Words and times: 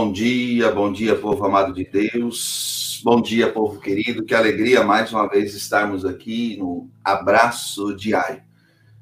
Bom 0.00 0.12
dia, 0.12 0.70
bom 0.70 0.92
dia, 0.92 1.16
povo 1.16 1.44
amado 1.44 1.72
de 1.72 1.82
Deus. 1.84 3.02
Bom 3.02 3.20
dia, 3.20 3.52
povo 3.52 3.80
querido. 3.80 4.24
Que 4.24 4.32
alegria 4.32 4.84
mais 4.84 5.12
uma 5.12 5.28
vez 5.28 5.56
estarmos 5.56 6.04
aqui 6.04 6.56
no 6.56 6.88
abraço 7.02 7.96
diário. 7.96 8.40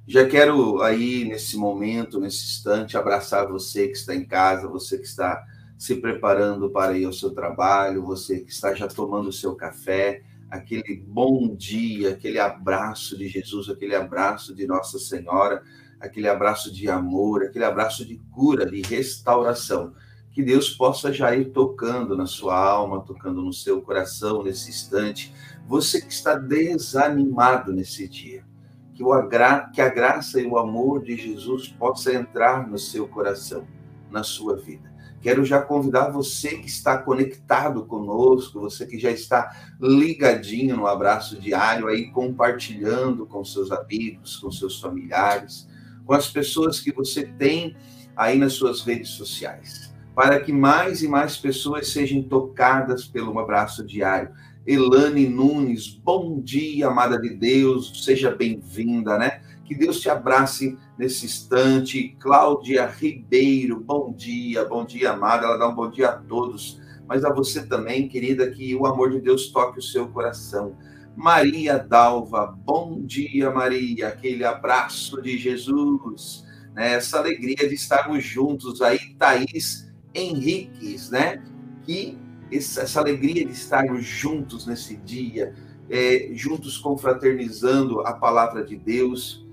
Já 0.08 0.26
quero 0.26 0.80
aí 0.80 1.26
nesse 1.26 1.58
momento, 1.58 2.18
nesse 2.18 2.46
instante, 2.46 2.96
abraçar 2.96 3.46
você 3.46 3.88
que 3.88 3.92
está 3.98 4.14
em 4.14 4.24
casa, 4.24 4.68
você 4.68 4.96
que 4.96 5.04
está 5.04 5.44
se 5.76 5.96
preparando 5.96 6.70
para 6.70 6.96
ir 6.96 7.04
ao 7.04 7.12
seu 7.12 7.28
trabalho, 7.28 8.02
você 8.02 8.40
que 8.40 8.50
está 8.50 8.72
já 8.72 8.88
tomando 8.88 9.28
o 9.28 9.32
seu 9.34 9.54
café, 9.54 10.22
aquele 10.50 11.04
bom 11.06 11.54
dia, 11.54 12.12
aquele 12.12 12.38
abraço 12.38 13.18
de 13.18 13.28
Jesus, 13.28 13.68
aquele 13.68 13.94
abraço 13.94 14.54
de 14.54 14.66
Nossa 14.66 14.98
Senhora, 14.98 15.62
aquele 16.00 16.26
abraço 16.26 16.72
de 16.72 16.88
amor, 16.88 17.42
aquele 17.42 17.66
abraço 17.66 18.02
de 18.02 18.16
cura, 18.32 18.64
de 18.64 18.80
restauração. 18.80 19.92
Que 20.36 20.42
Deus 20.42 20.68
possa 20.68 21.10
já 21.14 21.34
ir 21.34 21.46
tocando 21.46 22.14
na 22.14 22.26
sua 22.26 22.54
alma, 22.54 23.00
tocando 23.00 23.40
no 23.40 23.54
seu 23.54 23.80
coração 23.80 24.42
nesse 24.42 24.68
instante. 24.68 25.32
Você 25.66 25.98
que 25.98 26.12
está 26.12 26.34
desanimado 26.34 27.72
nesse 27.72 28.06
dia, 28.06 28.44
que, 28.92 29.02
o 29.02 29.14
agra... 29.14 29.70
que 29.72 29.80
a 29.80 29.88
graça 29.88 30.38
e 30.38 30.46
o 30.46 30.58
amor 30.58 31.02
de 31.02 31.16
Jesus 31.16 31.68
possa 31.68 32.12
entrar 32.12 32.68
no 32.68 32.76
seu 32.76 33.08
coração, 33.08 33.66
na 34.10 34.22
sua 34.22 34.56
vida. 34.56 34.92
Quero 35.22 35.42
já 35.42 35.62
convidar 35.62 36.10
você 36.10 36.58
que 36.58 36.68
está 36.68 36.98
conectado 36.98 37.86
conosco, 37.86 38.60
você 38.60 38.84
que 38.84 38.98
já 38.98 39.10
está 39.10 39.50
ligadinho 39.80 40.76
no 40.76 40.86
abraço 40.86 41.40
diário, 41.40 41.88
aí 41.88 42.10
compartilhando 42.10 43.24
com 43.24 43.42
seus 43.42 43.72
amigos, 43.72 44.36
com 44.36 44.52
seus 44.52 44.78
familiares, 44.78 45.66
com 46.04 46.12
as 46.12 46.28
pessoas 46.28 46.78
que 46.78 46.92
você 46.92 47.24
tem 47.24 47.74
aí 48.14 48.38
nas 48.38 48.52
suas 48.52 48.82
redes 48.82 49.08
sociais, 49.08 49.95
para 50.16 50.40
que 50.40 50.50
mais 50.50 51.02
e 51.02 51.08
mais 51.08 51.36
pessoas 51.36 51.88
sejam 51.88 52.22
tocadas 52.22 53.04
pelo 53.04 53.38
abraço 53.38 53.84
diário. 53.84 54.30
Elane 54.66 55.28
Nunes, 55.28 55.88
bom 55.88 56.40
dia, 56.40 56.86
amada 56.86 57.20
de 57.20 57.34
Deus, 57.34 58.02
seja 58.02 58.30
bem-vinda, 58.34 59.18
né? 59.18 59.42
Que 59.66 59.74
Deus 59.74 60.00
te 60.00 60.08
abrace 60.08 60.78
nesse 60.98 61.26
instante. 61.26 62.16
Cláudia 62.18 62.86
Ribeiro, 62.86 63.78
bom 63.78 64.10
dia, 64.10 64.64
bom 64.64 64.86
dia, 64.86 65.10
amada. 65.10 65.44
Ela 65.44 65.58
dá 65.58 65.68
um 65.68 65.74
bom 65.74 65.90
dia 65.90 66.08
a 66.08 66.16
todos, 66.16 66.80
mas 67.06 67.22
a 67.22 67.30
você 67.30 67.66
também, 67.66 68.08
querida, 68.08 68.50
que 68.50 68.74
o 68.74 68.86
amor 68.86 69.10
de 69.10 69.20
Deus 69.20 69.50
toque 69.50 69.80
o 69.80 69.82
seu 69.82 70.08
coração. 70.08 70.78
Maria 71.14 71.78
Dalva, 71.78 72.46
bom 72.64 73.02
dia, 73.02 73.50
Maria. 73.50 74.08
Aquele 74.08 74.46
abraço 74.46 75.20
de 75.20 75.36
Jesus, 75.36 76.42
né? 76.74 76.94
Essa 76.94 77.18
alegria 77.18 77.68
de 77.68 77.74
estarmos 77.74 78.24
juntos 78.24 78.80
aí, 78.80 79.14
Thaís 79.18 79.85
Henriques, 80.16 81.10
né? 81.10 81.42
Que 81.82 82.18
essa 82.50 83.00
alegria 83.00 83.44
de 83.44 83.52
estarmos 83.52 84.04
juntos 84.04 84.66
nesse 84.66 84.96
dia, 84.96 85.54
é, 85.90 86.30
juntos 86.32 86.78
confraternizando 86.78 88.00
a 88.00 88.12
palavra 88.12 88.64
de 88.64 88.76
Deus 88.76 89.46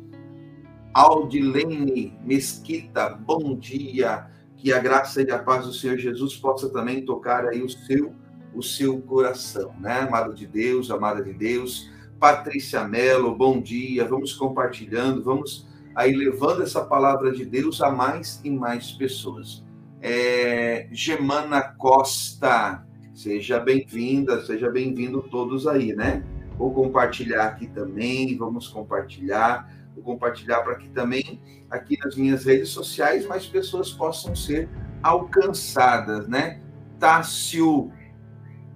Aldilene 0.94 2.20
Mesquita, 2.24 3.10
bom 3.10 3.58
dia. 3.58 4.28
Que 4.56 4.72
a 4.72 4.80
graça 4.80 5.22
e 5.22 5.32
a 5.32 5.40
paz 5.40 5.66
do 5.66 5.74
Senhor 5.74 5.98
Jesus 5.98 6.38
possa 6.38 6.70
também 6.70 7.04
tocar 7.04 7.48
aí 7.48 7.62
o 7.62 7.70
seu 7.70 8.14
o 8.54 8.62
seu 8.62 9.02
coração, 9.02 9.74
né? 9.80 10.02
Amado 10.02 10.32
de 10.32 10.46
Deus, 10.46 10.92
amada 10.92 11.24
de 11.24 11.34
Deus. 11.34 11.90
Patrícia 12.20 12.88
Mello, 12.88 13.36
bom 13.36 13.60
dia. 13.60 14.08
Vamos 14.08 14.34
compartilhando, 14.34 15.24
vamos 15.24 15.68
aí 15.96 16.16
levando 16.16 16.62
essa 16.62 16.86
palavra 16.86 17.32
de 17.32 17.44
Deus 17.44 17.82
a 17.82 17.90
mais 17.90 18.40
e 18.44 18.52
mais 18.52 18.92
pessoas. 18.92 19.64
É, 20.06 20.90
Gemana 20.92 21.62
Costa, 21.62 22.86
seja 23.16 23.58
bem-vinda, 23.58 24.46
seja 24.46 24.70
bem-vindo 24.70 25.22
todos 25.22 25.66
aí, 25.66 25.96
né? 25.96 26.22
Vou 26.58 26.74
compartilhar 26.74 27.46
aqui 27.46 27.68
também, 27.68 28.38
vamos 28.38 28.68
compartilhar 28.68 29.72
vou 29.96 30.04
compartilhar 30.04 30.62
para 30.62 30.76
que 30.76 30.90
também 30.90 31.40
aqui 31.70 31.98
nas 32.04 32.16
minhas 32.18 32.44
redes 32.44 32.70
sociais 32.70 33.26
mais 33.26 33.46
pessoas 33.46 33.92
possam 33.92 34.36
ser 34.36 34.70
alcançadas, 35.02 36.28
né? 36.28 36.60
Tássio 37.00 37.90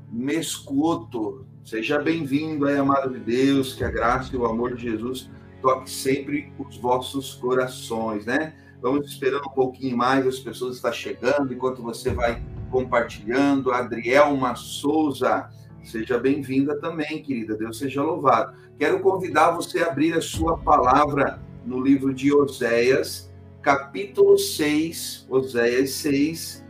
Mescuoto, 0.10 1.46
seja 1.62 2.00
bem-vindo 2.00 2.66
aí, 2.66 2.78
amado 2.78 3.14
de 3.14 3.20
Deus, 3.20 3.74
que 3.74 3.84
a 3.84 3.92
graça 3.92 4.34
e 4.34 4.38
o 4.38 4.46
amor 4.46 4.76
de 4.76 4.84
Jesus 4.84 5.30
toque 5.62 5.90
sempre 5.90 6.54
os 6.58 6.78
vossos 6.78 7.34
corações, 7.34 8.26
né? 8.26 8.54
Vamos 8.82 9.08
esperando 9.08 9.48
um 9.48 9.54
pouquinho 9.54 9.98
mais, 9.98 10.26
as 10.26 10.40
pessoas 10.40 10.76
estão 10.76 10.94
chegando, 10.94 11.54
enquanto 11.54 11.82
você 11.82 12.12
vai 12.12 12.44
compartilhando. 12.70 13.72
Adrielma 13.72 14.56
Souza, 14.56 15.50
Seja 15.88 16.20
bem-vinda 16.20 16.78
também, 16.82 17.24
querida. 17.24 17.56
Deus 17.56 17.78
seja 17.78 18.04
louvado. 18.04 18.54
Quero 18.78 19.00
convidar 19.00 19.52
você 19.52 19.80
a 19.80 19.88
abrir 19.88 20.14
a 20.14 20.20
sua 20.20 20.58
palavra 20.58 21.40
no 21.66 21.80
livro 21.80 22.14
de 22.14 22.34
Oséias, 22.34 23.32
capítulo 23.62 24.38
6, 24.38 25.26
Oséias 25.30 25.92
6, 25.92 26.66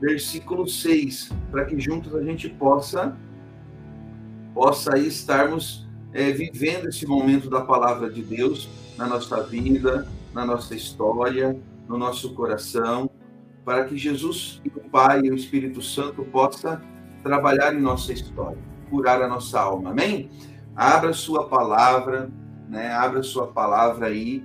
versículo 0.00 0.66
6, 0.66 1.32
para 1.50 1.66
que 1.66 1.78
juntos 1.78 2.14
a 2.14 2.22
gente 2.22 2.48
possa 2.48 3.14
possa 4.54 4.98
estarmos 4.98 5.86
é, 6.14 6.30
vivendo 6.30 6.88
esse 6.88 7.06
momento 7.06 7.50
da 7.50 7.60
palavra 7.60 8.08
de 8.08 8.22
Deus 8.22 8.70
na 8.96 9.06
nossa 9.06 9.42
vida, 9.42 10.08
na 10.36 10.44
nossa 10.44 10.74
história, 10.74 11.58
no 11.88 11.96
nosso 11.96 12.34
coração, 12.34 13.08
para 13.64 13.86
que 13.86 13.96
Jesus 13.96 14.60
e 14.62 14.68
o 14.68 14.80
Pai 14.90 15.22
e 15.24 15.30
o 15.30 15.34
Espírito 15.34 15.80
Santo 15.80 16.22
possa 16.26 16.82
trabalhar 17.22 17.74
em 17.74 17.80
nossa 17.80 18.12
história, 18.12 18.58
curar 18.90 19.22
a 19.22 19.28
nossa 19.28 19.58
alma. 19.58 19.92
Amém? 19.92 20.28
Abra 20.76 21.14
sua 21.14 21.48
palavra, 21.48 22.30
né? 22.68 22.92
Abra 22.92 23.22
sua 23.22 23.46
palavra 23.46 24.08
aí, 24.08 24.44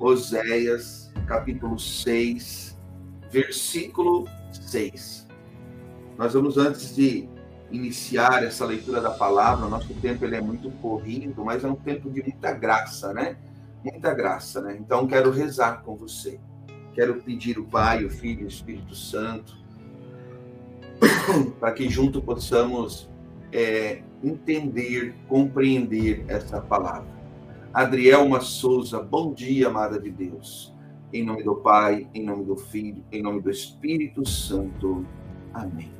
Oséias, 0.00 1.12
capítulo 1.28 1.78
6, 1.78 2.76
versículo 3.30 4.26
6. 4.50 5.28
Nós 6.18 6.34
vamos 6.34 6.58
antes 6.58 6.96
de 6.96 7.28
iniciar 7.70 8.42
essa 8.42 8.64
leitura 8.64 9.00
da 9.00 9.10
palavra, 9.10 9.68
nosso 9.68 9.94
tempo 9.94 10.24
ele 10.24 10.34
é 10.34 10.40
muito 10.40 10.68
corrido, 10.82 11.44
mas 11.44 11.62
é 11.62 11.68
um 11.68 11.76
tempo 11.76 12.10
de 12.10 12.22
muita 12.22 12.50
graça, 12.50 13.12
né? 13.14 13.36
Muita 13.84 14.12
graça, 14.14 14.60
né? 14.60 14.76
Então 14.78 15.06
quero 15.06 15.30
rezar 15.30 15.82
com 15.82 15.96
você. 15.96 16.40
Quero 16.94 17.22
pedir 17.22 17.58
o 17.58 17.64
Pai, 17.64 18.04
o 18.04 18.10
Filho 18.10 18.44
o 18.44 18.48
Espírito 18.48 18.94
Santo 18.94 19.56
para 21.60 21.72
que 21.72 21.88
junto 21.88 22.20
possamos 22.20 23.08
é, 23.52 24.02
entender, 24.22 25.14
compreender 25.28 26.24
essa 26.28 26.60
palavra. 26.60 27.18
Adrielma 27.72 28.40
Souza, 28.40 29.00
bom 29.00 29.32
dia, 29.32 29.68
amada 29.68 30.00
de 30.00 30.10
Deus. 30.10 30.74
Em 31.12 31.24
nome 31.24 31.42
do 31.42 31.54
Pai, 31.54 32.08
em 32.14 32.24
nome 32.24 32.44
do 32.44 32.56
Filho, 32.56 33.04
em 33.12 33.22
nome 33.22 33.40
do 33.40 33.50
Espírito 33.50 34.28
Santo. 34.28 35.06
Amém. 35.54 35.92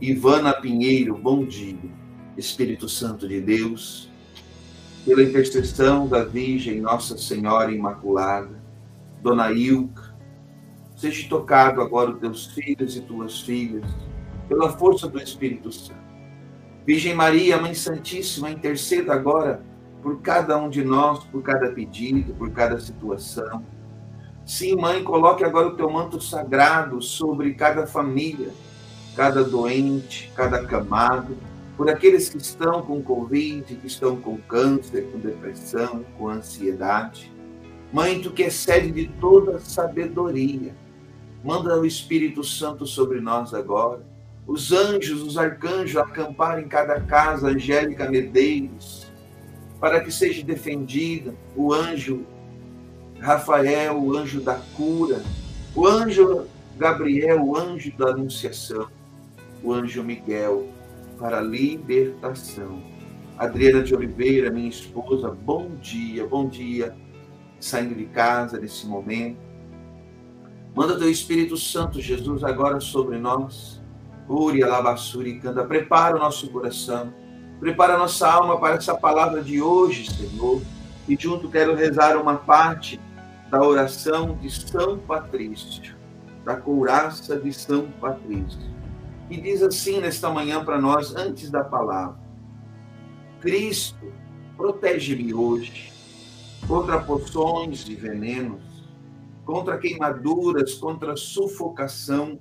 Ivana 0.00 0.54
Pinheiro, 0.54 1.16
bom 1.16 1.44
dia. 1.44 1.76
Espírito 2.36 2.88
Santo 2.88 3.26
de 3.26 3.40
Deus, 3.40 4.07
pela 5.08 5.22
intercessão 5.22 6.06
da 6.06 6.22
Virgem 6.22 6.82
Nossa 6.82 7.16
Senhora 7.16 7.72
Imaculada, 7.72 8.62
Dona 9.22 9.50
Ilka, 9.50 10.14
Seja 10.94 11.26
tocado 11.30 11.80
agora 11.80 12.10
os 12.10 12.18
teus 12.18 12.46
filhos 12.48 12.94
e 12.94 13.00
tuas 13.00 13.40
filhas, 13.40 13.84
pela 14.48 14.70
força 14.72 15.08
do 15.08 15.18
Espírito 15.18 15.72
Santo. 15.72 15.96
Virgem 16.84 17.14
Maria, 17.14 17.56
Mãe 17.56 17.72
Santíssima, 17.72 18.50
interceda 18.50 19.14
agora 19.14 19.62
por 20.02 20.20
cada 20.20 20.58
um 20.58 20.68
de 20.68 20.84
nós, 20.84 21.24
por 21.24 21.42
cada 21.42 21.70
pedido, 21.70 22.34
por 22.34 22.50
cada 22.50 22.78
situação. 22.78 23.64
Sim, 24.44 24.76
Mãe, 24.76 25.02
coloque 25.02 25.42
agora 25.42 25.68
o 25.68 25.76
teu 25.76 25.88
manto 25.88 26.20
sagrado 26.20 27.00
sobre 27.00 27.54
cada 27.54 27.86
família, 27.86 28.50
cada 29.16 29.42
doente, 29.42 30.30
cada 30.34 30.64
camado, 30.66 31.34
por 31.78 31.88
aqueles 31.88 32.28
que 32.28 32.36
estão 32.36 32.82
com 32.82 33.00
Covid, 33.00 33.74
que 33.74 33.86
estão 33.86 34.16
com 34.16 34.36
câncer, 34.36 35.10
com 35.10 35.18
depressão, 35.18 36.04
com 36.18 36.28
ansiedade. 36.28 37.32
Mãe, 37.90 38.20
tu 38.20 38.30
que 38.30 38.42
é 38.42 38.50
sede 38.50 38.90
de 38.90 39.08
toda 39.18 39.58
sabedoria, 39.58 40.74
Manda 41.42 41.78
o 41.78 41.86
Espírito 41.86 42.42
Santo 42.42 42.86
sobre 42.86 43.20
nós 43.20 43.54
agora. 43.54 44.02
Os 44.46 44.72
anjos, 44.72 45.22
os 45.22 45.38
arcanjos 45.38 45.96
acamparem 45.96 46.64
em 46.64 46.68
cada 46.68 47.00
casa, 47.00 47.48
Angélica 47.48 48.10
Medeiros, 48.10 49.06
para 49.78 50.00
que 50.00 50.10
seja 50.10 50.42
defendida 50.42 51.34
o 51.54 51.72
anjo 51.72 52.26
Rafael, 53.20 54.02
o 54.02 54.16
anjo 54.16 54.40
da 54.40 54.54
cura, 54.76 55.22
o 55.74 55.86
anjo 55.86 56.46
Gabriel, 56.76 57.44
o 57.44 57.56
anjo 57.56 57.92
da 57.96 58.10
anunciação, 58.10 58.88
o 59.62 59.72
anjo 59.72 60.02
Miguel, 60.02 60.66
para 61.18 61.38
a 61.38 61.42
libertação. 61.42 62.82
Adriana 63.36 63.82
de 63.82 63.94
Oliveira, 63.94 64.50
minha 64.50 64.68
esposa, 64.68 65.30
bom 65.30 65.70
dia, 65.80 66.26
bom 66.26 66.48
dia, 66.48 66.96
saindo 67.60 67.94
de 67.94 68.06
casa 68.06 68.58
nesse 68.58 68.86
momento 68.86 69.48
Manda 70.78 70.96
teu 70.96 71.10
Espírito 71.10 71.56
Santo, 71.56 72.00
Jesus, 72.00 72.44
agora 72.44 72.78
sobre 72.78 73.18
nós. 73.18 73.82
Uri, 74.28 74.62
alabassuri, 74.62 75.40
canta. 75.40 75.64
Prepara 75.64 76.14
o 76.14 76.20
nosso 76.20 76.48
coração. 76.50 77.12
Prepara 77.58 77.94
a 77.94 77.98
nossa 77.98 78.30
alma 78.30 78.60
para 78.60 78.76
essa 78.76 78.94
palavra 78.94 79.42
de 79.42 79.60
hoje, 79.60 80.06
Senhor. 80.08 80.62
E 81.08 81.16
junto 81.18 81.48
quero 81.48 81.74
rezar 81.74 82.16
uma 82.16 82.36
parte 82.36 83.00
da 83.50 83.60
oração 83.60 84.36
de 84.36 84.48
São 84.50 84.98
Patrício, 84.98 85.96
da 86.44 86.54
couraça 86.54 87.36
de 87.36 87.52
São 87.52 87.88
Patrício. 88.00 88.60
E 89.30 89.40
diz 89.40 89.62
assim 89.62 90.00
nesta 90.00 90.30
manhã 90.30 90.64
para 90.64 90.80
nós, 90.80 91.14
antes 91.14 91.50
da 91.50 91.62
palavra: 91.62 92.18
Cristo, 93.40 94.12
protege-me 94.56 95.34
hoje 95.34 95.92
contra 96.66 97.00
poções 97.00 97.88
e 97.88 97.94
venenos, 97.94 98.62
contra 99.44 99.78
queimaduras, 99.78 100.74
contra 100.74 101.16
sufocação, 101.16 102.38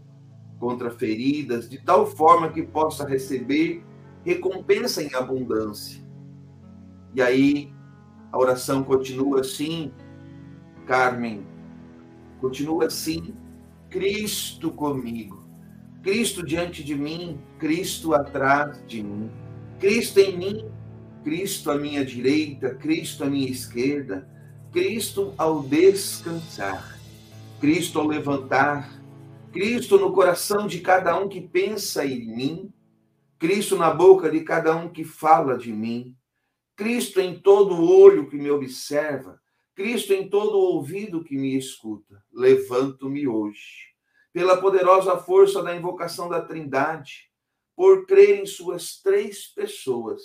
contra 0.60 0.90
feridas, 0.90 1.70
de 1.70 1.78
tal 1.78 2.06
forma 2.06 2.50
que 2.50 2.64
possa 2.64 3.08
receber 3.08 3.84
recompensa 4.24 5.02
em 5.02 5.14
abundância. 5.14 6.04
E 7.14 7.22
aí 7.22 7.74
a 8.32 8.38
oração 8.38 8.84
continua 8.84 9.42
assim, 9.42 9.92
Carmen, 10.86 11.46
continua 12.42 12.86
assim, 12.86 13.34
Cristo 13.90 14.72
comigo, 14.72 15.37
Cristo 16.08 16.42
diante 16.42 16.86
de 16.86 16.96
mim, 16.96 17.38
Cristo 17.60 18.14
atrás 18.14 18.82
de 18.88 19.04
mim, 19.04 19.30
Cristo 19.78 20.22
em 20.22 20.38
mim, 20.38 20.72
Cristo 21.22 21.70
à 21.70 21.78
minha 21.78 22.06
direita, 22.06 22.74
Cristo 22.76 23.26
à 23.26 23.28
minha 23.28 23.50
esquerda, 23.52 24.26
Cristo 24.72 25.34
ao 25.38 25.62
descansar, 25.64 26.98
Cristo 27.60 28.00
ao 28.00 28.08
levantar, 28.08 29.04
Cristo 29.52 30.00
no 30.00 30.14
coração 30.14 30.66
de 30.66 30.80
cada 30.80 31.14
um 31.20 31.28
que 31.28 31.42
pensa 31.42 32.06
em 32.06 32.26
mim, 32.26 32.74
Cristo 33.38 33.76
na 33.76 33.94
boca 33.94 34.32
de 34.32 34.40
cada 34.46 34.78
um 34.78 34.88
que 34.88 35.04
fala 35.04 35.58
de 35.58 35.74
mim, 35.74 36.16
Cristo 36.78 37.20
em 37.20 37.38
todo 37.38 37.84
olho 37.84 38.30
que 38.30 38.38
me 38.38 38.50
observa, 38.50 39.42
Cristo 39.76 40.14
em 40.14 40.30
todo 40.30 40.58
ouvido 40.58 41.22
que 41.22 41.36
me 41.36 41.58
escuta. 41.58 42.24
Levanto-me 42.32 43.28
hoje, 43.28 43.97
pela 44.38 44.62
poderosa 44.62 45.18
força 45.18 45.64
da 45.64 45.76
invocação 45.76 46.30
da 46.30 46.40
Trindade, 46.40 47.28
por 47.76 48.06
crer 48.06 48.40
em 48.40 48.46
suas 48.46 49.02
três 49.02 49.48
pessoas, 49.48 50.22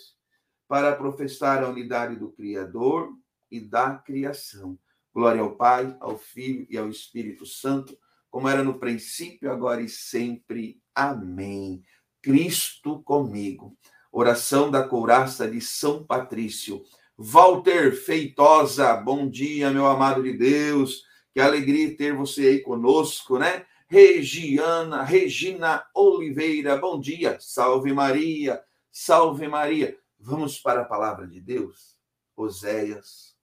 para 0.69 0.95
professar 0.95 1.65
a 1.65 1.71
unidade 1.71 2.17
do 2.17 2.31
Criador 2.31 3.09
e 3.51 3.59
da 3.59 3.95
criação. 3.95 4.79
Glória 5.15 5.41
ao 5.41 5.57
Pai, 5.57 5.97
ao 5.99 6.19
Filho 6.19 6.67
e 6.69 6.77
ao 6.77 6.91
Espírito 6.91 7.47
Santo, 7.47 7.97
como 8.31 8.47
era 8.51 8.63
no 8.63 8.79
princípio, 8.79 9.51
agora 9.51 9.81
e 9.81 9.89
sempre. 9.89 10.79
Amém. 10.95 11.83
Cristo 12.21 13.03
comigo 13.05 13.75
oração 14.13 14.71
da 14.71 14.87
couraça 14.87 15.51
de 15.51 15.63
São 15.63 16.05
Patrício. 16.05 16.85
Walter 17.17 17.97
Feitosa, 17.97 18.95
bom 18.95 19.27
dia, 19.27 19.71
meu 19.71 19.87
amado 19.87 20.23
de 20.23 20.35
Deus. 20.35 21.03
Que 21.33 21.41
alegria 21.41 21.97
ter 21.97 22.15
você 22.15 22.43
aí 22.43 22.61
conosco, 22.61 23.39
né? 23.39 23.65
Regiana, 23.93 25.03
Regina 25.03 25.85
Oliveira, 25.95 26.79
bom 26.79 26.99
dia. 26.99 27.37
Salve 27.39 27.93
Maria, 27.93 28.65
salve 28.91 29.47
Maria. 29.47 29.99
Vamos 30.19 30.59
para 30.59 30.81
a 30.81 30.85
palavra 30.87 31.29
de 31.29 31.39
Deus. 31.43 32.01
Oséias, 32.35 33.37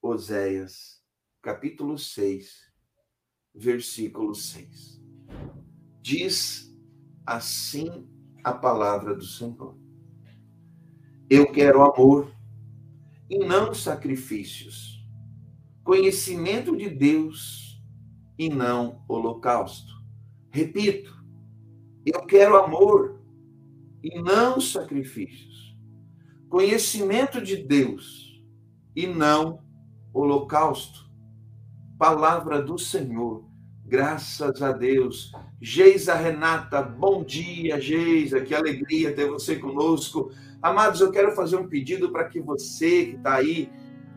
Oséias, 0.00 1.02
capítulo 1.42 1.98
6, 1.98 2.72
versículo 3.52 4.36
6. 4.36 5.02
Diz 6.00 6.72
assim 7.26 8.08
a 8.44 8.52
palavra 8.52 9.16
do 9.16 9.24
Senhor. 9.24 9.76
Eu 11.28 11.50
quero 11.50 11.82
amor 11.82 12.32
e 13.28 13.36
não 13.36 13.74
sacrifícios, 13.74 15.04
conhecimento 15.82 16.76
de 16.76 16.88
Deus 16.88 17.71
e 18.42 18.48
não 18.48 19.02
holocausto. 19.06 19.92
Repito, 20.50 21.16
eu 22.04 22.26
quero 22.26 22.56
amor 22.56 23.20
e 24.02 24.20
não 24.20 24.60
sacrifícios, 24.60 25.76
conhecimento 26.48 27.40
de 27.40 27.56
Deus 27.56 28.42
e 28.96 29.06
não 29.06 29.62
holocausto. 30.12 31.08
Palavra 31.96 32.60
do 32.60 32.76
Senhor, 32.76 33.44
graças 33.84 34.60
a 34.60 34.72
Deus. 34.72 35.30
Geisa 35.60 36.14
Renata, 36.14 36.82
bom 36.82 37.22
dia, 37.22 37.80
Geisa, 37.80 38.40
que 38.40 38.52
alegria 38.52 39.14
ter 39.14 39.28
você 39.28 39.56
conosco 39.56 40.32
Amados, 40.62 41.00
eu 41.00 41.10
quero 41.10 41.34
fazer 41.34 41.56
um 41.56 41.66
pedido 41.66 42.12
para 42.12 42.28
que 42.28 42.40
você 42.40 43.06
que 43.06 43.16
está 43.16 43.34
aí 43.34 43.68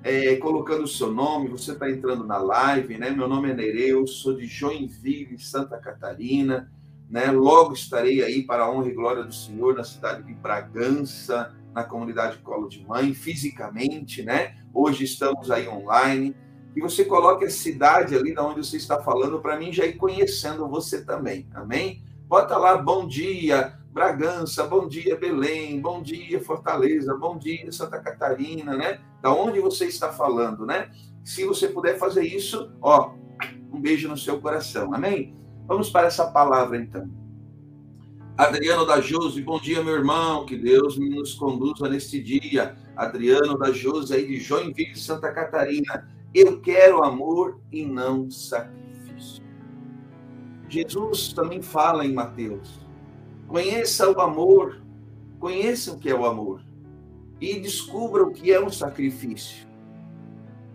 é, 0.06 0.36
colocando 0.36 0.84
o 0.84 0.88
seu 0.88 1.12
nome, 1.12 1.48
você 1.48 1.72
está 1.72 1.90
entrando 1.90 2.24
na 2.24 2.38
live, 2.38 2.96
né? 2.96 3.10
Meu 3.10 3.28
nome 3.28 3.50
é 3.50 3.56
Nereu, 3.56 4.06
sou 4.06 4.36
de 4.36 4.46
Joinville, 4.46 5.40
Santa 5.40 5.80
Catarina, 5.80 6.72
né? 7.10 7.32
Logo 7.32 7.74
estarei 7.74 8.22
aí 8.22 8.44
para 8.44 8.66
a 8.66 8.72
honra 8.72 8.88
e 8.88 8.94
glória 8.94 9.24
do 9.24 9.34
Senhor 9.34 9.74
na 9.74 9.84
cidade 9.84 10.22
de 10.22 10.32
Bragança, 10.36 11.56
na 11.74 11.84
comunidade 11.84 12.38
Colo 12.38 12.70
de 12.70 12.86
Mãe, 12.86 13.16
fisicamente, 13.16 14.22
né? 14.22 14.56
Hoje 14.72 15.06
estamos 15.06 15.50
aí 15.50 15.68
online. 15.68 16.36
E 16.76 16.82
você 16.82 17.04
coloque 17.04 17.44
a 17.44 17.50
cidade 17.50 18.16
ali 18.16 18.32
da 18.32 18.46
onde 18.46 18.64
você 18.64 18.78
está 18.78 19.02
falando 19.02 19.40
para 19.40 19.58
mim 19.58 19.74
já 19.74 19.88
ir 19.88 19.94
conhecendo 19.94 20.70
você 20.70 21.04
também. 21.04 21.48
Amém? 21.52 22.04
Bota 22.28 22.56
lá, 22.58 22.78
bom 22.78 23.08
dia, 23.08 23.76
Bragança, 23.96 24.66
bom 24.66 24.90
dia 24.90 25.16
Belém, 25.16 25.80
bom 25.80 26.02
dia 26.02 26.44
Fortaleza, 26.44 27.16
bom 27.16 27.38
dia 27.38 27.72
Santa 27.72 27.98
Catarina, 27.98 28.76
né? 28.76 29.00
Da 29.22 29.34
onde 29.34 29.62
você 29.62 29.86
está 29.86 30.12
falando, 30.12 30.66
né? 30.66 30.92
Se 31.24 31.46
você 31.46 31.70
puder 31.70 31.98
fazer 31.98 32.26
isso, 32.26 32.74
ó, 32.82 33.14
um 33.72 33.80
beijo 33.80 34.10
no 34.10 34.18
seu 34.18 34.42
coração, 34.42 34.94
amém? 34.94 35.34
Vamos 35.66 35.90
para 35.90 36.08
essa 36.08 36.30
palavra 36.30 36.78
então. 36.78 37.10
Adriano 38.38 38.86
da 38.86 39.00
Jose, 39.00 39.42
bom 39.42 39.62
dia, 39.62 39.82
meu 39.82 39.94
irmão, 39.94 40.46
que 40.46 40.58
Deus 40.58 40.98
nos 40.98 41.34
conduza 41.34 41.88
neste 41.88 42.22
dia. 42.22 42.76
Adriano 42.98 43.58
da 43.58 43.72
Jose, 43.72 44.14
aí 44.14 44.28
de 44.28 44.42
Joinville, 44.42 44.98
Santa 44.98 45.32
Catarina. 45.32 46.06
Eu 46.34 46.60
quero 46.60 47.02
amor 47.02 47.62
e 47.72 47.86
não 47.86 48.30
sacrifício. 48.30 49.42
Jesus 50.68 51.32
também 51.32 51.62
fala 51.62 52.06
em 52.06 52.12
Mateus 52.12 52.85
Conheça 53.48 54.10
o 54.10 54.20
amor, 54.20 54.82
conheça 55.40 55.92
o 55.92 56.00
que 56.00 56.10
é 56.10 56.16
o 56.16 56.26
amor 56.26 56.62
e 57.40 57.60
descubra 57.60 58.24
o 58.24 58.32
que 58.32 58.52
é 58.52 58.60
um 58.60 58.70
sacrifício. 58.70 59.68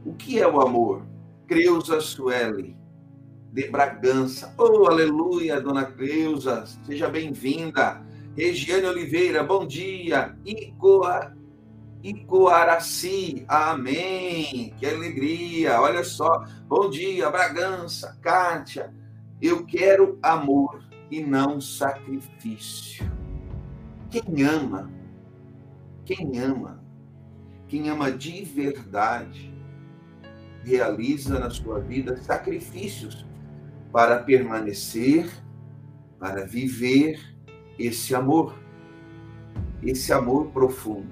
O 0.05 0.15
que 0.15 0.41
é 0.41 0.47
o 0.47 0.61
amor? 0.61 1.03
Creuza 1.47 2.01
Sueli, 2.01 2.77
de 3.53 3.69
Bragança. 3.69 4.55
Oh, 4.57 4.87
aleluia, 4.87 5.61
dona 5.61 5.85
Creuza, 5.85 6.65
seja 6.87 7.09
bem-vinda. 7.09 8.01
Regiane 8.37 8.87
Oliveira, 8.87 9.43
bom 9.43 9.67
dia. 9.67 10.37
Icoa, 10.47 11.35
Icoaraci, 12.03 13.45
amém. 13.49 14.73
Que 14.79 14.87
alegria, 14.87 15.81
olha 15.81 16.05
só. 16.05 16.45
Bom 16.67 16.89
dia, 16.89 17.29
Bragança, 17.29 18.17
Kátia. 18.23 18.95
Eu 19.43 19.67
quero 19.67 20.19
amor 20.23 20.90
e 21.11 21.23
não 21.23 21.61
sacrifício. 21.61 23.11
Quem 24.11 24.43
ama, 24.43 24.91
quem 26.05 26.39
ama, 26.39 26.83
quem 27.69 27.89
ama 27.89 28.11
de 28.11 28.45
verdade, 28.45 29.55
realiza 30.63 31.39
na 31.39 31.51
sua 31.51 31.81
vida 31.81 32.17
sacrifícios 32.17 33.27
para 33.93 34.23
permanecer, 34.23 35.31
para 36.19 36.47
viver 36.47 37.19
esse 37.79 38.15
amor, 38.15 38.59
esse 39.83 40.13
amor 40.13 40.49
profundo. 40.49 41.11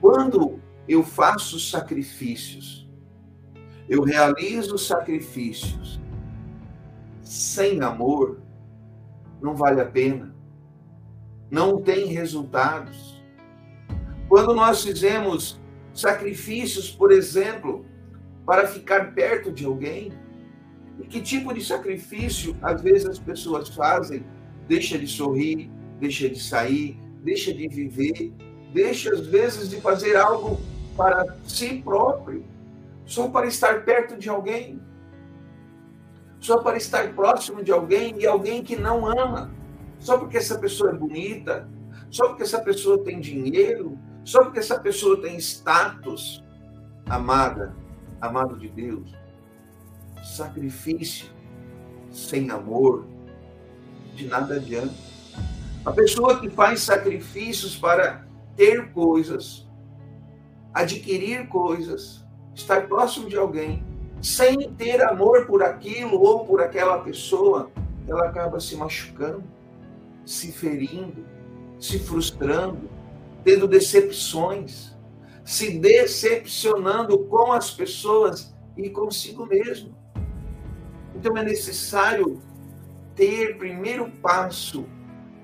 Quando 0.00 0.58
eu 0.88 1.04
faço 1.04 1.60
sacrifícios, 1.60 2.88
eu 3.88 4.02
realizo 4.02 4.78
sacrifícios 4.78 6.00
sem 7.22 7.80
amor, 7.80 8.40
não 9.40 9.54
vale 9.54 9.80
a 9.80 9.86
pena, 9.86 10.34
não 11.50 11.80
tem 11.80 12.06
resultados. 12.06 13.22
Quando 14.28 14.54
nós 14.54 14.84
fizemos 14.84 15.60
sacrifícios, 15.92 16.90
por 16.90 17.10
exemplo, 17.10 17.84
para 18.46 18.66
ficar 18.66 19.12
perto 19.12 19.52
de 19.52 19.64
alguém, 19.64 20.12
e 20.98 21.06
que 21.06 21.20
tipo 21.20 21.52
de 21.52 21.64
sacrifício 21.64 22.56
às 22.62 22.80
vezes 22.82 23.06
as 23.06 23.18
pessoas 23.18 23.68
fazem? 23.70 24.24
Deixa 24.68 24.98
de 24.98 25.06
sorrir, 25.06 25.70
deixa 25.98 26.28
de 26.28 26.40
sair, 26.40 26.98
deixa 27.22 27.52
de 27.52 27.66
viver, 27.68 28.32
deixa 28.72 29.12
às 29.12 29.26
vezes 29.26 29.70
de 29.70 29.80
fazer 29.80 30.16
algo 30.16 30.60
para 30.96 31.36
si 31.46 31.80
próprio, 31.82 32.44
só 33.04 33.28
para 33.28 33.46
estar 33.46 33.84
perto 33.84 34.16
de 34.16 34.28
alguém. 34.28 34.80
Só 36.40 36.58
para 36.58 36.76
estar 36.76 37.14
próximo 37.14 37.62
de 37.62 37.70
alguém 37.70 38.18
e 38.18 38.26
alguém 38.26 38.64
que 38.64 38.74
não 38.74 39.06
ama, 39.06 39.50
só 39.98 40.18
porque 40.18 40.38
essa 40.38 40.58
pessoa 40.58 40.90
é 40.90 40.94
bonita, 40.94 41.68
só 42.10 42.28
porque 42.28 42.42
essa 42.42 42.60
pessoa 42.60 43.04
tem 43.04 43.20
dinheiro, 43.20 43.98
só 44.24 44.42
porque 44.42 44.58
essa 44.58 44.80
pessoa 44.80 45.20
tem 45.20 45.36
status. 45.36 46.42
Amada, 47.06 47.76
amado 48.20 48.56
de 48.56 48.68
Deus, 48.68 49.14
sacrifício 50.22 51.28
sem 52.10 52.50
amor 52.50 53.06
de 54.14 54.26
nada 54.26 54.56
adianta. 54.56 54.94
A 55.84 55.92
pessoa 55.92 56.40
que 56.40 56.48
faz 56.48 56.80
sacrifícios 56.80 57.76
para 57.76 58.26
ter 58.56 58.92
coisas, 58.92 59.68
adquirir 60.74 61.48
coisas, 61.48 62.24
estar 62.54 62.86
próximo 62.86 63.28
de 63.28 63.36
alguém, 63.36 63.84
sem 64.22 64.72
ter 64.74 65.02
amor 65.02 65.46
por 65.46 65.62
aquilo 65.62 66.20
ou 66.20 66.44
por 66.44 66.60
aquela 66.60 66.98
pessoa, 66.98 67.70
ela 68.06 68.26
acaba 68.26 68.60
se 68.60 68.76
machucando, 68.76 69.44
se 70.24 70.52
ferindo, 70.52 71.24
se 71.78 71.98
frustrando, 71.98 72.90
tendo 73.42 73.66
decepções, 73.66 74.94
se 75.44 75.78
decepcionando 75.78 77.18
com 77.26 77.52
as 77.52 77.70
pessoas 77.70 78.54
e 78.76 78.90
consigo 78.90 79.46
mesmo. 79.46 79.94
Então 81.14 81.36
é 81.36 81.42
necessário 81.42 82.40
ter 83.16 83.56
primeiro 83.58 84.10
passo, 84.22 84.84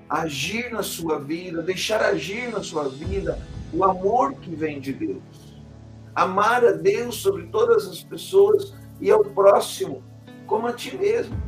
agir 0.09 0.71
na 0.71 0.83
sua 0.83 1.19
vida, 1.19 1.61
deixar 1.61 2.01
agir 2.01 2.51
na 2.51 2.63
sua 2.63 2.87
vida 2.87 3.39
o 3.73 3.83
amor 3.83 4.33
que 4.35 4.55
vem 4.55 4.79
de 4.79 4.93
Deus. 4.93 5.21
Amar 6.17 6.65
a 6.65 6.71
Deus 6.71 7.17
sobre 7.17 7.43
todas 7.43 7.87
as 7.87 8.03
pessoas 8.03 8.73
e 8.99 9.11
ao 9.11 9.23
próximo 9.23 10.03
como 10.47 10.65
a 10.65 10.73
ti 10.73 10.97
mesmo. 10.97 11.39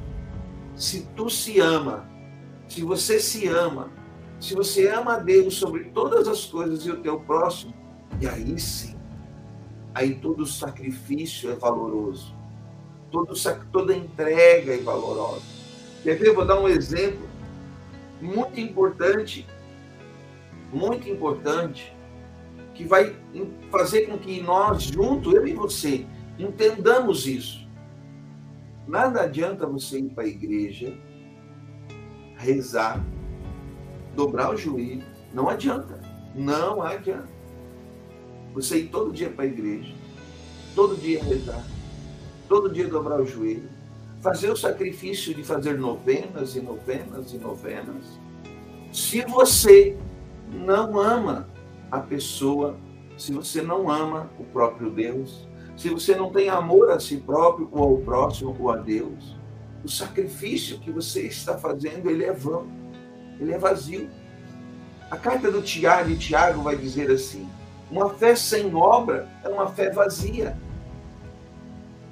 Se 0.76 1.08
tu 1.16 1.28
se 1.28 1.60
ama, 1.60 2.08
se 2.68 2.84
você 2.84 3.20
se 3.20 3.48
ama, 3.48 3.92
se 4.40 4.54
você 4.54 4.88
ama 4.88 5.16
a 5.16 5.18
Deus 5.18 5.56
sobre 5.56 5.86
todas 5.86 6.28
as 6.28 6.46
coisas 6.46 6.86
e 6.86 6.92
o 6.92 7.02
teu 7.02 7.20
próximo, 7.22 7.74
e 8.22 8.28
aí 8.28 8.60
sim, 8.60 8.96
aí 9.96 10.14
todo 10.14 10.46
sacrifício 10.46 11.50
é 11.50 11.56
valoroso, 11.56 12.36
todo, 13.10 13.34
toda 13.72 13.96
entrega 13.96 14.76
é 14.76 14.78
valorosa. 14.78 15.42
Quer 16.04 16.14
ver? 16.14 16.36
Vou 16.36 16.46
dar 16.46 16.60
um 16.60 16.70
exemplo 16.70 17.28
muito 18.22 18.60
importante, 18.60 19.48
muito 20.72 21.10
importante, 21.10 21.92
que 22.80 22.86
vai 22.86 23.14
fazer 23.70 24.04
com 24.04 24.18
que 24.18 24.42
nós, 24.42 24.84
junto, 24.84 25.36
eu 25.36 25.46
e 25.46 25.54
você, 25.54 26.06
entendamos 26.38 27.28
isso. 27.28 27.68
Nada 28.88 29.24
adianta 29.24 29.68
você 29.68 30.00
ir 30.00 30.10
para 30.12 30.24
a 30.24 30.28
igreja, 30.28 30.98
rezar, 32.38 33.06
dobrar 34.16 34.54
o 34.54 34.56
joelho. 34.56 35.04
Não 35.34 35.50
adianta. 35.50 36.00
Não 36.34 36.82
adianta. 36.82 37.28
Você 38.54 38.78
ir 38.78 38.88
todo 38.88 39.12
dia 39.12 39.30
para 39.30 39.44
a 39.44 39.48
igreja, 39.48 39.94
todo 40.74 40.96
dia 40.96 41.22
rezar, 41.22 41.68
todo 42.48 42.72
dia 42.72 42.88
dobrar 42.88 43.20
o 43.20 43.26
joelho, 43.26 43.70
fazer 44.22 44.50
o 44.50 44.56
sacrifício 44.56 45.34
de 45.34 45.44
fazer 45.44 45.78
novenas 45.78 46.56
e 46.56 46.62
novenas 46.62 47.34
e 47.34 47.38
novenas. 47.40 48.06
Se 48.94 49.22
você 49.24 49.98
não 50.50 50.98
ama 50.98 51.59
a 51.92 52.00
pessoa, 52.00 52.78
se 53.18 53.34
você 53.34 53.62
não 53.62 53.90
ama 53.90 54.30
o 54.40 54.44
próprio 54.44 54.90
Deus, 54.90 55.48
se 55.76 55.90
você 55.90 56.16
não 56.16 56.32
tem 56.32 56.50
amor 56.50 56.92
a 56.92 57.00
si 57.00 57.18
próprio 57.18 57.70
ou 57.72 57.84
ao 57.84 57.98
próximo 57.98 58.56
ou 58.60 58.72
a 58.72 58.76
Deus, 58.76 59.38
o 59.84 59.90
sacrifício 59.90 60.80
que 60.80 60.92
você 60.92 61.22
está 61.22 61.58
fazendo, 61.58 62.10
ele 62.10 62.26
é 62.26 62.34
vão, 62.34 62.68
ele 63.40 63.54
é 63.54 63.58
vazio. 63.58 64.10
A 65.10 65.18
carta 65.18 65.50
do 65.50 65.62
Tiago, 65.62 66.16
Tiago 66.16 66.62
vai 66.62 66.76
dizer 66.76 67.10
assim: 67.10 67.50
uma 67.90 68.10
fé 68.10 68.36
sem 68.36 68.74
obra 68.76 69.28
é 69.44 69.50
uma 69.50 69.68
fé 69.68 69.90
vazia. 69.90 70.58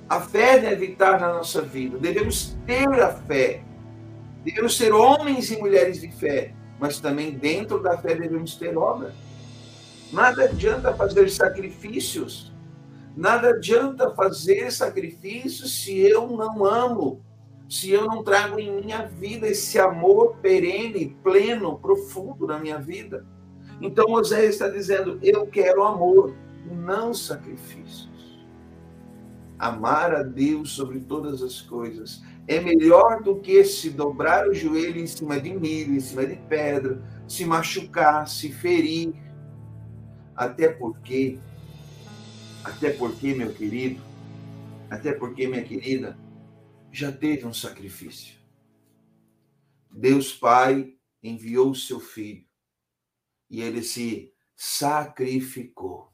A 0.10 0.22
fé 0.22 0.57
deve 0.57 0.88
estar 0.88 1.19
na 1.19 1.34
nossa 1.34 1.62
vida. 1.62 1.98
Devemos 1.98 2.57
ter 2.65 2.88
a 3.01 3.12
fé. 3.12 3.62
Devemos 4.43 4.77
ser 4.77 4.93
homens 4.93 5.51
e 5.51 5.57
mulheres 5.57 6.00
de 6.00 6.10
fé. 6.10 6.53
Mas 6.79 7.00
também 7.00 7.31
dentro 7.31 7.84
da 7.84 7.98
fé 7.98 8.15
devemos 8.15 8.55
ter 8.55 8.77
obra. 8.77 9.13
Nada 10.11 10.45
adianta 10.45 10.93
fazer 10.93 11.29
sacrifícios. 11.29 12.53
Nada 13.15 13.49
adianta 13.49 14.11
fazer 14.11 14.71
sacrifícios 14.71 15.83
se 15.83 15.97
eu 15.99 16.27
não 16.27 16.65
amo. 16.65 17.21
Se 17.69 17.91
eu 17.91 18.05
não 18.05 18.23
trago 18.23 18.59
em 18.59 18.81
minha 18.81 19.05
vida 19.05 19.47
esse 19.47 19.77
amor 19.77 20.37
perene, 20.37 21.17
pleno, 21.21 21.77
profundo 21.77 22.47
na 22.47 22.57
minha 22.57 22.77
vida. 22.77 23.25
Então 23.81 24.07
Moisés 24.07 24.51
está 24.51 24.69
dizendo: 24.69 25.19
eu 25.21 25.45
quero 25.47 25.83
amor, 25.83 26.33
não 26.71 27.13
sacrifícios 27.13 28.07
amar 29.59 30.13
a 30.13 30.21
Deus 30.21 30.71
sobre 30.71 30.99
todas 30.99 31.41
as 31.41 31.59
coisas 31.59 32.21
é 32.47 32.61
melhor 32.61 33.21
do 33.21 33.35
que 33.35 33.63
se 33.65 33.89
dobrar 33.89 34.47
o 34.47 34.53
joelho 34.53 34.99
em 34.99 35.07
cima 35.07 35.39
de 35.39 35.53
milho, 35.53 35.95
em 35.95 35.99
cima 35.99 36.25
de 36.25 36.35
pedra, 36.35 37.01
se 37.27 37.43
machucar, 37.43 38.27
se 38.27 38.51
ferir. 38.51 39.13
Até 40.38 40.70
porque, 40.70 41.39
até 42.63 42.91
porque, 42.91 43.34
meu 43.34 43.51
querido, 43.51 44.00
até 44.88 45.12
porque, 45.12 45.48
minha 45.48 45.63
querida, 45.63 46.15
já 46.91 47.12
teve 47.12 47.48
um 47.48 47.53
sacrifício. 47.53 48.38
Deus 49.89 50.32
Pai 50.32 50.94
enviou 51.24 51.72
o 51.72 51.75
seu 51.75 52.00
filho 52.00 52.46
e 53.50 53.62
ele 53.62 53.82
se 53.82 54.32
sacrificou 54.56 56.13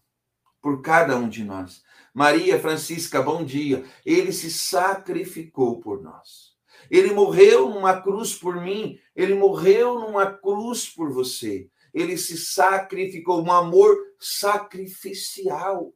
por 0.62 0.82
cada 0.82 1.18
um 1.18 1.28
de 1.28 1.44
nós. 1.44 1.84
Maria 2.14 2.58
Francisca, 2.58 3.22
bom 3.22 3.44
dia. 3.44 3.84
Ele 4.06 4.32
se 4.32 4.50
sacrificou 4.50 5.82
por 5.82 6.02
nós. 6.02 6.54
Ele 6.90 7.14
morreu 7.14 7.70
numa 7.70 8.02
cruz 8.02 8.34
por 8.34 8.62
mim, 8.62 8.98
ele 9.14 9.36
morreu 9.36 10.00
numa 10.00 10.32
cruz 10.32 10.88
por 10.88 11.12
você. 11.12 11.70
Ele 11.94 12.18
se 12.18 12.38
sacrificou, 12.38 13.44
um 13.44 13.52
amor 13.52 13.96
sacrificial. 14.20 15.94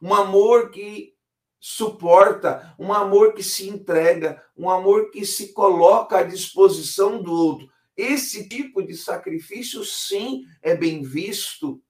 Um 0.00 0.14
amor 0.14 0.70
que 0.70 1.14
suporta, 1.58 2.74
um 2.78 2.92
amor 2.92 3.34
que 3.34 3.42
se 3.42 3.68
entrega, 3.68 4.42
um 4.56 4.70
amor 4.70 5.10
que 5.10 5.26
se 5.26 5.52
coloca 5.52 6.18
à 6.18 6.22
disposição 6.22 7.22
do 7.22 7.32
outro. 7.32 7.68
Esse 7.94 8.48
tipo 8.48 8.82
de 8.82 8.96
sacrifício, 8.96 9.84
sim, 9.84 10.44
é 10.62 10.74
bem 10.74 11.02
visto 11.02 11.82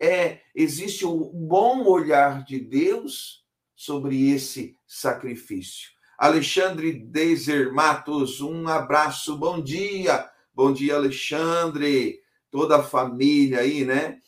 é 0.00 0.40
existe 0.54 1.04
o 1.04 1.16
bom 1.32 1.84
olhar 1.84 2.44
de 2.44 2.60
Deus 2.60 3.44
sobre 3.74 4.30
esse 4.30 4.78
sacrifício. 4.86 5.90
Alexandre 6.18 6.92
Dezer 6.92 7.72
Matos, 7.72 8.40
um 8.40 8.68
abraço, 8.68 9.36
bom 9.36 9.60
dia. 9.62 10.28
Bom 10.54 10.72
dia, 10.72 10.96
Alexandre, 10.96 12.18
toda 12.50 12.76
a 12.76 12.82
família 12.82 13.60
aí, 13.60 13.84
né? 13.84 14.20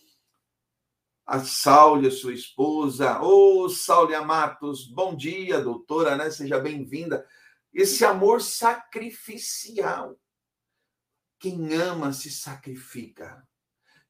A 1.27 1.41
Sáulia, 1.41 2.11
sua 2.11 2.33
esposa. 2.33 3.21
Ô, 3.21 3.67
oh, 3.67 4.25
Matos, 4.25 4.87
bom 4.87 5.15
dia, 5.15 5.61
doutora, 5.61 6.17
né? 6.17 6.31
Seja 6.31 6.59
bem-vinda. 6.59 7.27
Esse 7.73 8.05
amor 8.05 8.41
sacrificial. 8.41 10.19
Quem 11.39 11.75
ama 11.75 12.13
se 12.13 12.31
sacrifica. 12.31 13.47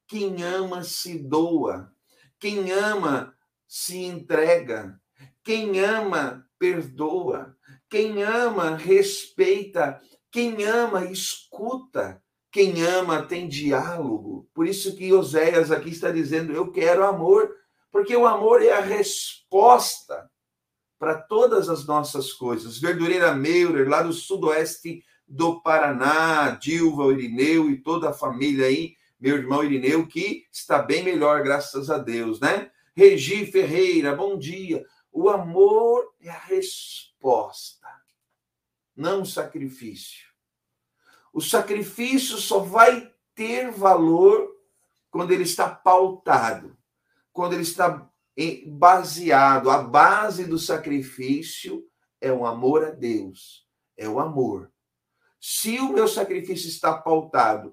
Quem 0.07 0.43
ama 0.43 0.83
se 0.83 1.19
doa. 1.19 1.93
Quem 2.39 2.73
ama 2.73 3.37
se 3.67 3.99
entrega. 3.99 4.99
Quem 5.45 5.81
ama 5.81 6.49
perdoa. 6.59 7.57
Quem 7.91 8.23
ama 8.23 8.77
respeita. 8.77 10.01
Quem 10.31 10.65
ama 10.65 11.11
escuta. 11.11 12.23
Quem 12.51 12.83
ama 12.83 13.23
tem 13.23 13.47
diálogo. 13.47 14.49
Por 14.55 14.67
isso 14.67 14.97
que 14.97 15.13
Oséias 15.13 15.71
aqui 15.71 15.91
está 15.91 16.11
dizendo: 16.11 16.53
Eu 16.53 16.71
quero 16.71 17.05
amor, 17.05 17.51
porque 17.91 18.17
o 18.17 18.27
amor 18.27 18.63
é 18.63 18.73
a 18.73 18.81
resposta 18.81 20.31
para 20.99 21.15
todas 21.15 21.69
as 21.69 21.87
nossas 21.87 22.33
coisas. 22.33 22.79
Verdureira 22.79 23.35
Meurer, 23.35 23.89
lá 23.89 24.03
do 24.03 24.13
sudoeste 24.13 25.05
do 25.27 25.61
Paraná, 25.61 26.51
Dilva, 26.51 27.13
Irineu 27.13 27.71
e 27.71 27.77
toda 27.77 28.11
a 28.11 28.15
família 28.15 28.67
aí, 28.67 28.97
meu 29.21 29.37
irmão 29.37 29.63
Irineu, 29.63 30.07
que 30.07 30.47
está 30.51 30.83
bem 30.83 31.05
melhor, 31.05 31.43
graças 31.43 31.91
a 31.91 31.99
Deus, 31.99 32.41
né? 32.41 32.71
Regi 32.97 33.47
Ferreira, 33.47 34.17
bom 34.17 34.39
dia. 34.39 34.85
O 35.13 35.29
amor 35.29 36.15
é 36.21 36.31
a 36.31 36.39
resposta, 36.39 37.89
não 38.97 39.23
o 39.23 39.27
sacrifício. 39.27 40.28
O 41.39 41.41
sacrifício 41.41 42.37
só 42.37 42.59
vai 42.59 43.15
ter 43.33 43.71
valor 43.71 44.51
quando 45.09 45.31
ele 45.31 45.45
está 45.45 45.73
pautado, 45.73 46.77
quando 47.33 47.53
ele 47.53 47.63
está 47.63 48.11
baseado. 48.67 49.71
A 49.71 49.81
base 49.81 50.47
do 50.47 50.59
sacrifício 50.59 51.87
é 52.21 52.33
o 52.33 52.45
amor 52.45 52.85
a 52.85 52.91
Deus, 52.91 53.69
é 53.97 54.09
o 54.09 54.19
amor. 54.19 54.73
Se 55.41 55.79
o 55.79 55.93
meu 55.93 56.09
sacrifício 56.09 56.69
está 56.69 56.99
pautado 56.99 57.73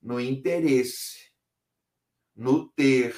no 0.00 0.18
interesse, 0.18 1.18
no 2.34 2.66
ter, 2.68 3.14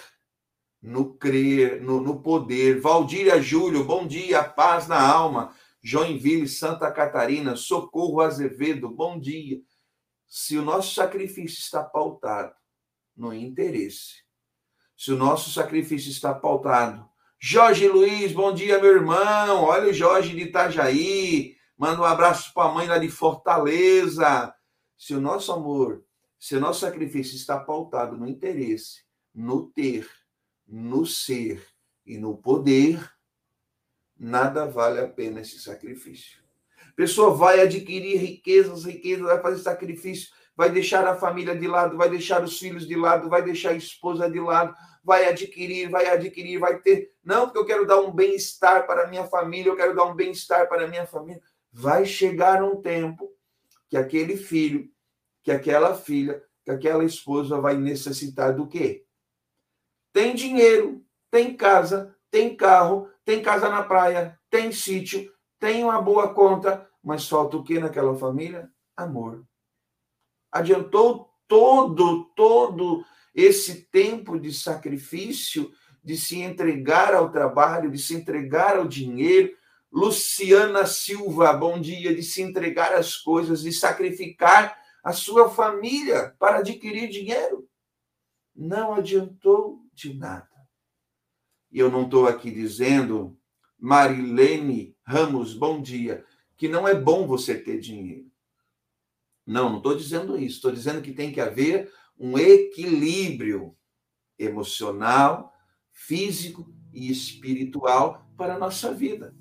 no 0.82 1.14
crer, 1.14 1.80
no, 1.80 2.00
no 2.00 2.20
poder. 2.20 2.80
Valdíria 2.80 3.40
Júlio, 3.40 3.84
bom 3.84 4.08
dia, 4.08 4.42
paz 4.42 4.88
na 4.88 5.00
alma. 5.00 5.54
Joinville, 5.80 6.48
Santa 6.48 6.90
Catarina, 6.90 7.54
Socorro 7.54 8.22
Azevedo, 8.22 8.88
bom 8.90 9.20
dia. 9.20 9.62
Se 10.36 10.58
o 10.58 10.62
nosso 10.62 10.96
sacrifício 10.96 11.60
está 11.60 11.80
pautado 11.80 12.52
no 13.16 13.32
interesse, 13.32 14.24
se 14.96 15.12
o 15.12 15.16
nosso 15.16 15.48
sacrifício 15.52 16.10
está 16.10 16.34
pautado. 16.34 17.08
Jorge 17.38 17.86
Luiz, 17.86 18.32
bom 18.32 18.52
dia, 18.52 18.80
meu 18.80 18.96
irmão. 18.96 19.62
Olha 19.62 19.90
o 19.90 19.92
Jorge 19.92 20.34
de 20.34 20.42
Itajaí. 20.42 21.56
Manda 21.78 22.02
um 22.02 22.04
abraço 22.04 22.52
para 22.52 22.68
a 22.68 22.74
mãe 22.74 22.88
lá 22.88 22.98
de 22.98 23.08
Fortaleza. 23.08 24.52
Se 24.98 25.14
o 25.14 25.20
nosso 25.20 25.52
amor, 25.52 26.04
se 26.36 26.56
o 26.56 26.60
nosso 26.60 26.80
sacrifício 26.80 27.36
está 27.36 27.60
pautado 27.60 28.16
no 28.16 28.26
interesse, 28.26 29.04
no 29.32 29.68
ter, 29.68 30.10
no 30.66 31.06
ser 31.06 31.64
e 32.04 32.18
no 32.18 32.36
poder, 32.36 33.08
nada 34.18 34.66
vale 34.66 34.98
a 34.98 35.06
pena 35.06 35.42
esse 35.42 35.60
sacrifício. 35.60 36.43
Pessoa 36.96 37.34
vai 37.34 37.60
adquirir 37.60 38.16
riquezas, 38.18 38.84
riquezas, 38.84 39.26
vai 39.26 39.40
fazer 39.40 39.62
sacrifício, 39.62 40.28
vai 40.56 40.70
deixar 40.70 41.06
a 41.06 41.16
família 41.16 41.56
de 41.56 41.66
lado, 41.66 41.96
vai 41.96 42.08
deixar 42.08 42.42
os 42.42 42.58
filhos 42.58 42.86
de 42.86 42.94
lado, 42.94 43.28
vai 43.28 43.42
deixar 43.42 43.70
a 43.70 43.76
esposa 43.76 44.30
de 44.30 44.40
lado, 44.40 44.74
vai 45.02 45.26
adquirir, 45.28 45.90
vai 45.90 46.06
adquirir, 46.06 46.58
vai 46.58 46.78
ter. 46.78 47.12
Não, 47.24 47.46
porque 47.46 47.58
eu 47.58 47.66
quero 47.66 47.86
dar 47.86 48.00
um 48.00 48.12
bem-estar 48.12 48.86
para 48.86 49.04
a 49.04 49.06
minha 49.08 49.26
família, 49.26 49.70
eu 49.70 49.76
quero 49.76 49.94
dar 49.94 50.04
um 50.04 50.14
bem-estar 50.14 50.68
para 50.68 50.84
a 50.84 50.88
minha 50.88 51.06
família. 51.06 51.42
Vai 51.72 52.06
chegar 52.06 52.62
um 52.62 52.80
tempo 52.80 53.30
que 53.88 53.96
aquele 53.96 54.36
filho, 54.36 54.88
que 55.42 55.50
aquela 55.50 55.94
filha, 55.94 56.42
que 56.64 56.70
aquela 56.70 57.04
esposa 57.04 57.60
vai 57.60 57.76
necessitar 57.76 58.54
do 58.54 58.68
quê? 58.68 59.04
Tem 60.12 60.34
dinheiro, 60.34 61.04
tem 61.30 61.56
casa, 61.56 62.16
tem 62.30 62.56
carro, 62.56 63.08
tem 63.24 63.42
casa 63.42 63.68
na 63.68 63.82
praia, 63.82 64.38
tem 64.48 64.70
sítio, 64.70 65.33
tem 65.64 65.82
uma 65.82 65.98
boa 65.98 66.34
conta, 66.34 66.86
mas 67.02 67.26
falta 67.26 67.56
o 67.56 67.64
que 67.64 67.78
naquela 67.78 68.14
família? 68.14 68.70
Amor. 68.94 69.46
Adiantou 70.52 71.30
todo, 71.48 72.26
todo 72.36 73.02
esse 73.34 73.86
tempo 73.86 74.38
de 74.38 74.52
sacrifício, 74.52 75.72
de 76.04 76.18
se 76.18 76.38
entregar 76.42 77.14
ao 77.14 77.32
trabalho, 77.32 77.90
de 77.90 77.96
se 77.96 78.14
entregar 78.14 78.76
ao 78.76 78.86
dinheiro. 78.86 79.56
Luciana 79.90 80.84
Silva, 80.84 81.50
bom 81.54 81.80
dia, 81.80 82.14
de 82.14 82.22
se 82.22 82.42
entregar 82.42 82.92
às 82.92 83.16
coisas, 83.16 83.62
de 83.62 83.72
sacrificar 83.72 84.78
a 85.02 85.14
sua 85.14 85.48
família 85.48 86.36
para 86.38 86.58
adquirir 86.58 87.08
dinheiro. 87.08 87.66
Não 88.54 88.92
adiantou 88.92 89.80
de 89.94 90.12
nada. 90.12 90.46
E 91.72 91.78
eu 91.78 91.90
não 91.90 92.02
estou 92.02 92.28
aqui 92.28 92.50
dizendo, 92.50 93.34
Marilene 93.78 94.93
Ramos, 95.06 95.52
bom 95.52 95.82
dia, 95.82 96.24
que 96.56 96.66
não 96.66 96.88
é 96.88 96.94
bom 96.94 97.26
você 97.26 97.54
ter 97.54 97.78
dinheiro. 97.78 98.24
Não, 99.46 99.68
não 99.68 99.76
estou 99.76 99.94
dizendo 99.94 100.38
isso. 100.38 100.56
Estou 100.56 100.72
dizendo 100.72 101.02
que 101.02 101.12
tem 101.12 101.30
que 101.30 101.42
haver 101.42 101.92
um 102.18 102.38
equilíbrio 102.38 103.76
emocional, 104.38 105.52
físico 105.92 106.72
e 106.90 107.10
espiritual 107.10 108.26
para 108.34 108.54
a 108.54 108.58
nossa 108.58 108.94
vida. 108.94 109.34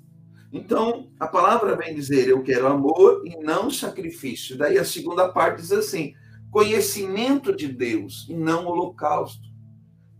Então, 0.52 1.10
a 1.18 1.26
palavra 1.26 1.74
vem 1.74 1.94
dizer: 1.94 2.28
eu 2.28 2.42
quero 2.42 2.66
amor 2.66 3.22
e 3.26 3.34
não 3.42 3.70
sacrifício. 3.70 4.58
Daí 4.58 4.76
a 4.76 4.84
segunda 4.84 5.32
parte 5.32 5.62
diz 5.62 5.72
assim: 5.72 6.12
conhecimento 6.50 7.56
de 7.56 7.68
Deus 7.68 8.26
e 8.28 8.34
não 8.34 8.66
holocausto. 8.66 9.48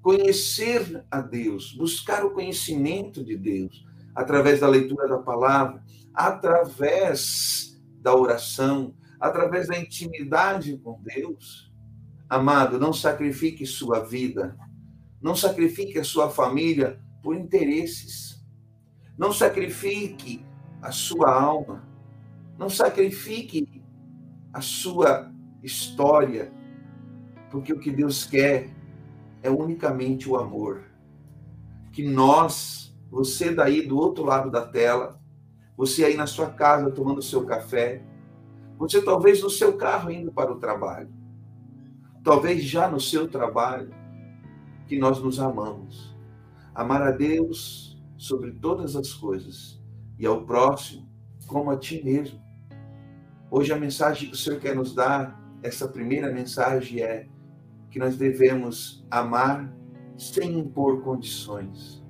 Conhecer 0.01 1.05
a 1.11 1.21
Deus, 1.21 1.75
buscar 1.75 2.25
o 2.25 2.33
conhecimento 2.33 3.23
de 3.23 3.37
Deus 3.37 3.85
através 4.15 4.61
da 4.61 4.69
leitura 4.69 5.09
da 5.09 5.19
palavra, 5.19 5.83
através 6.13 7.81
da 8.01 8.15
oração, 8.15 8.95
através 9.19 9.69
da 9.69 9.79
intimidade 9.79 10.79
com 10.79 11.01
Deus. 11.03 11.73
Amado, 12.29 12.79
não 12.79 12.93
sacrifique 12.93 13.67
sua 13.67 14.01
vida, 14.01 14.57
não 15.21 15.35
sacrifique 15.35 15.99
a 15.99 16.05
sua 16.05 16.29
família 16.29 17.01
por 17.23 17.35
interesses. 17.35 18.45
Não 19.17 19.33
sacrifique 19.33 20.45
a 20.83 20.93
sua 20.93 21.33
alma. 21.33 21.83
Não 22.59 22.69
sacrifique 22.69 23.83
a 24.53 24.61
sua 24.61 25.33
história, 25.63 26.53
porque 27.51 27.73
o 27.73 27.81
que 27.81 27.91
Deus 27.91 28.25
quer 28.25 28.69
é 29.43 29.51
unicamente 29.51 30.29
o 30.29 30.37
amor. 30.37 30.85
Que 31.91 32.07
nós, 32.07 32.94
você 33.15 33.55
daí 33.55 33.87
do 33.87 33.97
outro 33.97 34.25
lado 34.25 34.51
da 34.51 34.67
tela, 34.67 35.21
você 35.77 36.05
aí 36.05 36.17
na 36.17 36.27
sua 36.27 36.51
casa 36.51 36.91
tomando 36.91 37.23
seu 37.23 37.47
café, 37.47 38.03
você 38.77 39.01
talvez 39.01 39.41
no 39.41 39.49
seu 39.49 39.77
carro 39.77 40.11
indo 40.11 40.33
para 40.33 40.51
o 40.51 40.59
trabalho, 40.59 41.09
talvez 42.25 42.65
já 42.65 42.89
no 42.89 42.99
seu 42.99 43.29
trabalho, 43.29 43.95
que 44.89 44.99
nós 44.99 45.23
nos 45.23 45.39
amamos. 45.39 46.13
Amar 46.75 47.03
a 47.03 47.13
Deus 47.13 47.97
sobre 48.17 48.51
todas 48.51 48.97
as 48.97 49.13
coisas 49.13 49.81
e 50.19 50.27
ao 50.27 50.45
próximo 50.45 51.09
como 51.47 51.71
a 51.71 51.77
ti 51.77 52.03
mesmo. 52.03 52.43
Hoje 53.49 53.73
a 53.73 53.79
mensagem 53.79 54.29
que 54.29 54.35
o 54.35 54.37
Senhor 54.37 54.59
quer 54.59 54.75
nos 54.75 54.93
dar, 54.93 55.41
essa 55.63 55.87
primeira 55.87 56.33
mensagem 56.33 57.01
é 57.01 57.29
que 57.93 57.99
nós 58.01 58.17
devemos 58.17 59.07
amar 59.09 59.73
sem 60.19 60.59
impor 60.59 61.03
condições, 61.03 62.04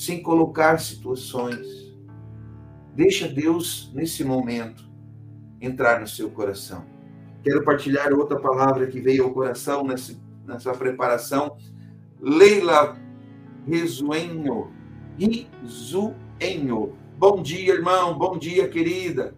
sem 0.00 0.22
colocar 0.22 0.80
situações. 0.80 1.94
Deixa 2.94 3.28
Deus, 3.28 3.92
nesse 3.92 4.24
momento, 4.24 4.82
entrar 5.60 6.00
no 6.00 6.08
seu 6.08 6.30
coração. 6.30 6.86
Quero 7.44 7.62
partilhar 7.62 8.10
outra 8.14 8.40
palavra 8.40 8.86
que 8.86 8.98
veio 8.98 9.24
ao 9.24 9.30
coração 9.30 9.84
nessa, 9.84 10.18
nessa 10.46 10.72
preparação. 10.72 11.54
Leila 12.18 12.96
Risuenho. 13.68 14.72
Risuenho. 15.18 16.96
Bom 17.18 17.42
dia, 17.42 17.74
irmão. 17.74 18.16
Bom 18.16 18.38
dia, 18.38 18.70
querida. 18.70 19.34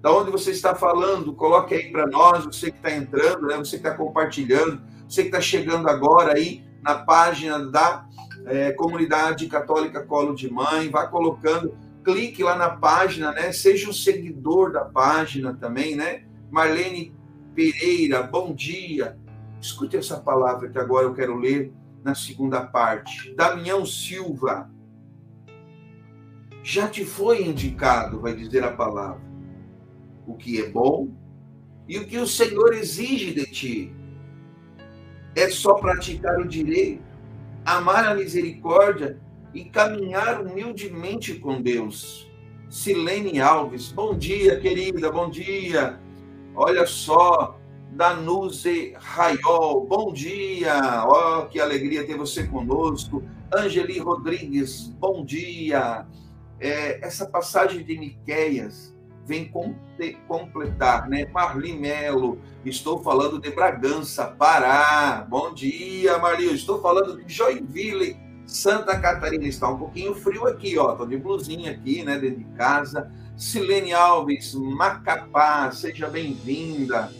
Da 0.00 0.10
onde 0.10 0.30
você 0.30 0.52
está 0.52 0.74
falando? 0.74 1.34
Coloque 1.34 1.74
aí 1.74 1.92
para 1.92 2.06
nós, 2.06 2.46
você 2.46 2.70
que 2.70 2.78
está 2.78 2.92
entrando, 2.92 3.46
né? 3.46 3.58
você 3.58 3.78
que 3.78 3.86
está 3.86 3.94
compartilhando, 3.94 4.80
você 5.06 5.20
que 5.20 5.28
está 5.28 5.40
chegando 5.40 5.86
agora 5.86 6.32
aí 6.34 6.64
na 6.80 6.94
página 6.94 7.58
da 7.58 8.06
é, 8.46 8.72
Comunidade 8.72 9.46
Católica 9.46 10.04
Colo 10.04 10.34
de 10.34 10.50
Mãe, 10.50 10.88
vá 10.90 11.06
colocando, 11.06 11.76
clique 12.04 12.42
lá 12.42 12.56
na 12.56 12.70
página, 12.70 13.32
né? 13.32 13.52
Seja 13.52 13.88
um 13.88 13.92
seguidor 13.92 14.72
da 14.72 14.84
página 14.84 15.54
também, 15.54 15.94
né? 15.94 16.24
Marlene 16.50 17.14
Pereira, 17.54 18.22
bom 18.22 18.54
dia. 18.54 19.18
Escute 19.60 19.96
essa 19.96 20.18
palavra 20.18 20.68
que 20.68 20.78
agora 20.78 21.06
eu 21.06 21.14
quero 21.14 21.36
ler 21.36 21.72
na 22.02 22.14
segunda 22.14 22.60
parte. 22.60 23.34
Damião 23.34 23.86
Silva. 23.86 24.70
Já 26.62 26.88
te 26.88 27.04
foi 27.04 27.42
indicado, 27.44 28.20
vai 28.20 28.34
dizer 28.34 28.62
a 28.62 28.70
palavra, 28.70 29.20
o 30.26 30.34
que 30.34 30.60
é 30.60 30.68
bom 30.68 31.08
e 31.88 31.98
o 31.98 32.06
que 32.06 32.18
o 32.18 32.26
Senhor 32.26 32.72
exige 32.74 33.34
de 33.34 33.46
ti. 33.46 33.92
É 35.34 35.48
só 35.48 35.74
praticar 35.74 36.38
o 36.38 36.46
direito, 36.46 37.02
amar 37.64 38.06
a 38.06 38.14
misericórdia 38.14 39.20
e 39.54 39.64
caminhar 39.64 40.40
humildemente 40.40 41.34
com 41.34 41.60
Deus. 41.60 42.30
Silene 42.68 43.40
Alves, 43.40 43.92
bom 43.92 44.16
dia, 44.16 44.58
querida, 44.58 45.10
bom 45.12 45.28
dia. 45.28 46.00
Olha 46.54 46.86
só, 46.86 47.58
Danuze 47.90 48.94
Raiol, 48.96 49.86
bom 49.86 50.12
dia. 50.12 51.04
Oh, 51.06 51.46
que 51.46 51.60
alegria 51.60 52.06
ter 52.06 52.16
você 52.16 52.46
conosco. 52.46 53.22
Angeli 53.54 53.98
Rodrigues, 53.98 54.88
bom 54.98 55.24
dia. 55.24 56.06
É, 56.58 57.04
essa 57.04 57.26
passagem 57.26 57.84
de 57.84 57.98
Miqueias 57.98 58.91
vem 59.24 59.50
completar, 60.26 61.08
né? 61.08 61.26
Marli 61.26 61.72
Melo, 61.72 62.38
estou 62.64 63.02
falando 63.02 63.40
de 63.40 63.50
Bragança, 63.50 64.26
Pará. 64.26 65.26
Bom 65.28 65.54
dia, 65.54 66.18
Marli. 66.18 66.52
Estou 66.52 66.80
falando 66.80 67.22
de 67.22 67.32
Joinville, 67.32 68.16
Santa 68.46 68.98
Catarina. 68.98 69.44
Está 69.44 69.68
um 69.68 69.78
pouquinho 69.78 70.14
frio 70.14 70.46
aqui, 70.46 70.76
ó. 70.76 70.94
Tô 70.94 71.06
de 71.06 71.16
blusinha 71.16 71.70
aqui, 71.70 72.02
né? 72.02 72.18
Dentro 72.18 72.38
de 72.38 72.56
casa. 72.56 73.12
Silene 73.36 73.92
Alves, 73.92 74.54
Macapá, 74.54 75.70
seja 75.70 76.08
bem-vinda. 76.08 77.10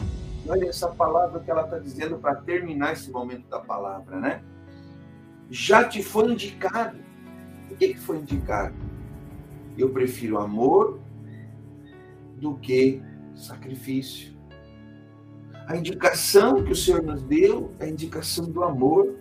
Olha 0.46 0.68
essa 0.68 0.88
palavra 0.88 1.40
que 1.40 1.50
ela 1.50 1.62
está 1.62 1.78
dizendo 1.78 2.18
para 2.18 2.34
terminar 2.34 2.92
esse 2.92 3.10
momento 3.10 3.48
da 3.48 3.60
palavra, 3.60 4.18
né? 4.18 4.42
Já 5.50 5.84
te 5.84 6.02
foi 6.02 6.32
indicado. 6.32 6.98
O 7.70 7.76
que, 7.76 7.94
que 7.94 8.00
foi 8.00 8.18
indicado? 8.18 8.74
Eu 9.78 9.90
prefiro 9.90 10.38
amor 10.38 11.00
do 12.42 12.57
que 12.57 13.00
sacrifício. 13.37 14.33
A 15.68 15.76
indicação 15.76 16.64
que 16.64 16.72
o 16.72 16.76
Senhor 16.76 17.00
nos 17.00 17.22
deu 17.22 17.70
é 17.78 17.85
a 17.85 17.88
indicação 17.88 18.44
do 18.44 18.64
amor. 18.64 19.14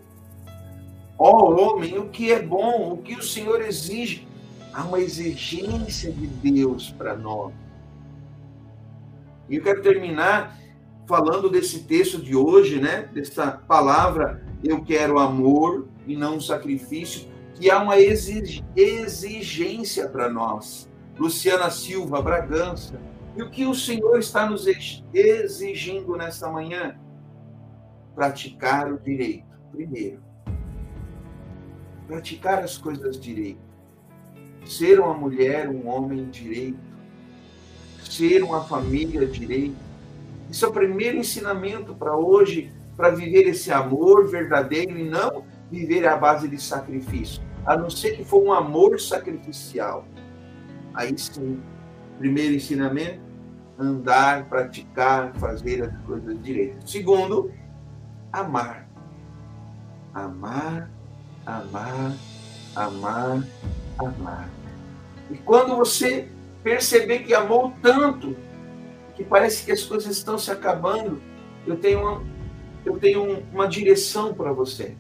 Ó 1.18 1.30
oh, 1.30 1.62
homem, 1.62 2.00
o 2.00 2.10
que 2.10 2.32
é 2.32 2.42
bom, 2.42 2.92
o 2.92 2.98
que 2.98 3.14
o 3.14 3.22
Senhor 3.22 3.62
exige. 3.62 4.28
Há 4.74 4.84
uma 4.84 5.00
exigência 5.00 6.12
de 6.12 6.26
Deus 6.26 6.90
para 6.90 7.16
nós. 7.16 7.54
E 9.48 9.58
eu 9.58 9.64
quero 9.64 9.84
terminar 9.84 10.58
falando 11.06 11.48
desse 11.50 11.84
texto 11.84 12.20
de 12.20 12.36
hoje, 12.36 12.82
né? 12.82 13.08
Dessa 13.14 13.52
palavra, 13.52 14.44
eu 14.64 14.84
quero 14.84 15.20
amor 15.20 15.88
e 16.08 16.16
não 16.16 16.40
sacrifício, 16.40 17.30
que 17.54 17.70
há 17.70 17.84
uma 17.84 18.00
exigência 18.00 20.10
para 20.10 20.28
nós. 20.28 20.90
Luciana 21.20 21.70
Silva, 21.70 22.20
Bragança. 22.22 23.11
E 23.36 23.42
o 23.42 23.50
que 23.50 23.66
o 23.66 23.74
Senhor 23.74 24.20
está 24.20 24.50
nos 24.50 24.68
exigindo 25.14 26.18
nesta 26.18 26.50
manhã? 26.50 27.00
Praticar 28.14 28.92
o 28.92 29.00
direito, 29.00 29.46
primeiro. 29.72 30.22
Praticar 32.08 32.60
as 32.60 32.78
coisas 32.78 33.18
direito. 33.18 33.62
Ser 34.66 35.00
uma 35.00 35.14
mulher, 35.14 35.70
um 35.70 35.88
homem 35.88 36.30
direito. 36.30 36.80
Ser 38.04 38.44
uma 38.44 38.66
família 38.66 39.26
direito. 39.26 39.78
Isso 40.50 40.66
é 40.66 40.68
o 40.68 40.74
primeiro 40.74 41.18
ensinamento 41.18 41.96
para 41.96 42.18
hoje, 42.18 42.70
para 42.98 43.12
viver 43.12 43.48
esse 43.48 43.72
amor 43.72 44.28
verdadeiro 44.28 45.00
e 45.00 45.10
não 45.10 45.46
viver 45.72 46.06
à 46.06 46.18
base 46.18 46.50
de 46.50 46.62
sacrifício. 46.62 47.42
A 47.66 47.78
não 47.78 47.90
ser 47.90 48.18
que 48.18 48.26
for 48.26 48.44
um 48.44 48.52
amor 48.52 49.00
sacrificial. 49.00 50.06
Aí 50.94 51.18
sim, 51.18 51.62
primeiro 52.22 52.54
ensinamento, 52.54 53.20
andar, 53.80 54.46
praticar, 54.46 55.34
fazer 55.38 55.84
as 55.84 55.98
coisas 56.04 56.40
direitas. 56.44 56.90
Segundo, 56.90 57.52
amar. 58.32 58.88
Amar, 60.14 60.92
amar, 61.44 62.14
amar, 62.76 63.44
amar. 63.98 64.50
E 65.32 65.38
quando 65.38 65.76
você 65.76 66.30
perceber 66.64 67.20
que 67.20 67.34
amou 67.34 67.74
tanto, 67.82 68.36
que 69.16 69.24
parece 69.24 69.66
que 69.66 69.72
as 69.72 69.82
coisas 69.82 70.16
estão 70.16 70.38
se 70.38 70.52
acabando, 70.52 71.20
eu 71.66 71.76
tenho 71.76 72.02
uma, 72.02 72.24
eu 72.86 73.00
tenho 73.00 73.44
uma 73.52 73.68
direção 73.68 74.32
para 74.32 74.52
você. 74.52 74.96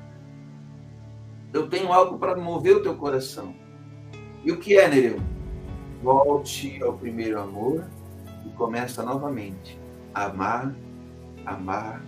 Eu 1.53 1.67
tenho 1.67 1.93
algo 1.93 2.17
para 2.17 2.35
mover 2.35 2.77
o 2.77 2.81
teu 2.81 2.95
coração. 2.95 3.53
E 4.43 4.51
o 4.51 4.57
que 4.57 4.75
é, 4.75 4.87
Nereu? 4.87 5.19
Volte 6.01 6.81
ao 6.81 6.93
primeiro 6.93 7.39
amor 7.39 7.85
e 8.45 8.49
começa 8.51 9.03
novamente. 9.03 9.79
Amar, 10.13 10.73
amar, 11.45 12.01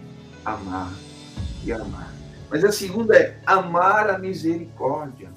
amar 0.44 0.92
e 1.64 1.72
amar. 1.72 2.12
Mas 2.50 2.64
a 2.64 2.72
segunda 2.72 3.16
é 3.16 3.40
amar 3.46 4.10
a 4.10 4.18
misericórdia. 4.18 5.30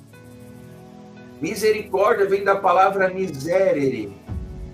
Misericórdia 1.40 2.26
vem 2.26 2.44
da 2.44 2.56
palavra 2.56 3.12
miserere, 3.12 4.16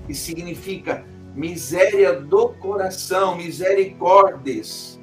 que 0.07 0.14
significa 0.14 1.05
miséria 1.35 2.21
do 2.21 2.51
coração, 2.51 3.37
misericordes. 3.37 5.01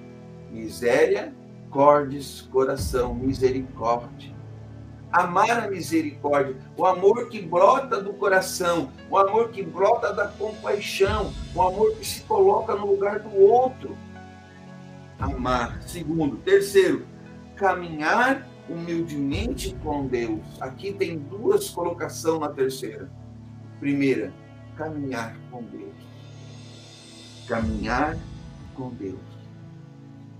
Miséria, 0.50 1.34
cordes, 1.70 2.42
coração, 2.50 3.14
misericórdia. 3.14 4.39
Amar 5.12 5.64
a 5.64 5.68
misericórdia, 5.68 6.56
o 6.78 6.86
amor 6.86 7.30
que 7.30 7.42
brota 7.42 8.00
do 8.00 8.14
coração, 8.14 8.92
o 9.10 9.18
amor 9.18 9.50
que 9.50 9.64
brota 9.64 10.14
da 10.14 10.28
compaixão, 10.28 11.34
o 11.56 11.62
amor 11.64 11.96
que 11.96 12.06
se 12.06 12.22
coloca 12.22 12.76
no 12.76 12.86
lugar 12.86 13.20
do 13.20 13.36
outro. 13.36 13.98
Amar. 15.18 15.82
Segundo. 15.82 16.38
Terceiro, 16.38 17.08
caminhar 17.56 18.48
humildemente 18.70 19.76
com 19.84 20.06
Deus. 20.06 20.42
Aqui 20.62 20.94
tem 20.94 21.18
duas 21.18 21.72
colocações 21.72 22.40
na 22.40 22.50
terceira. 22.50 23.10
Primeira, 23.80 24.32
caminhar 24.78 25.36
com 25.50 25.64
Deus. 25.64 25.96
Caminhar 27.48 28.16
com 28.76 28.90
Deus. 28.92 29.20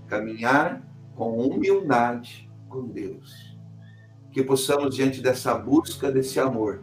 Caminhar 0.06 0.80
com 1.16 1.36
humildade 1.38 2.48
com 2.68 2.86
Deus 2.86 3.49
que 4.32 4.42
possamos, 4.42 4.94
diante 4.94 5.20
dessa 5.20 5.54
busca 5.54 6.10
desse 6.10 6.38
amor, 6.38 6.82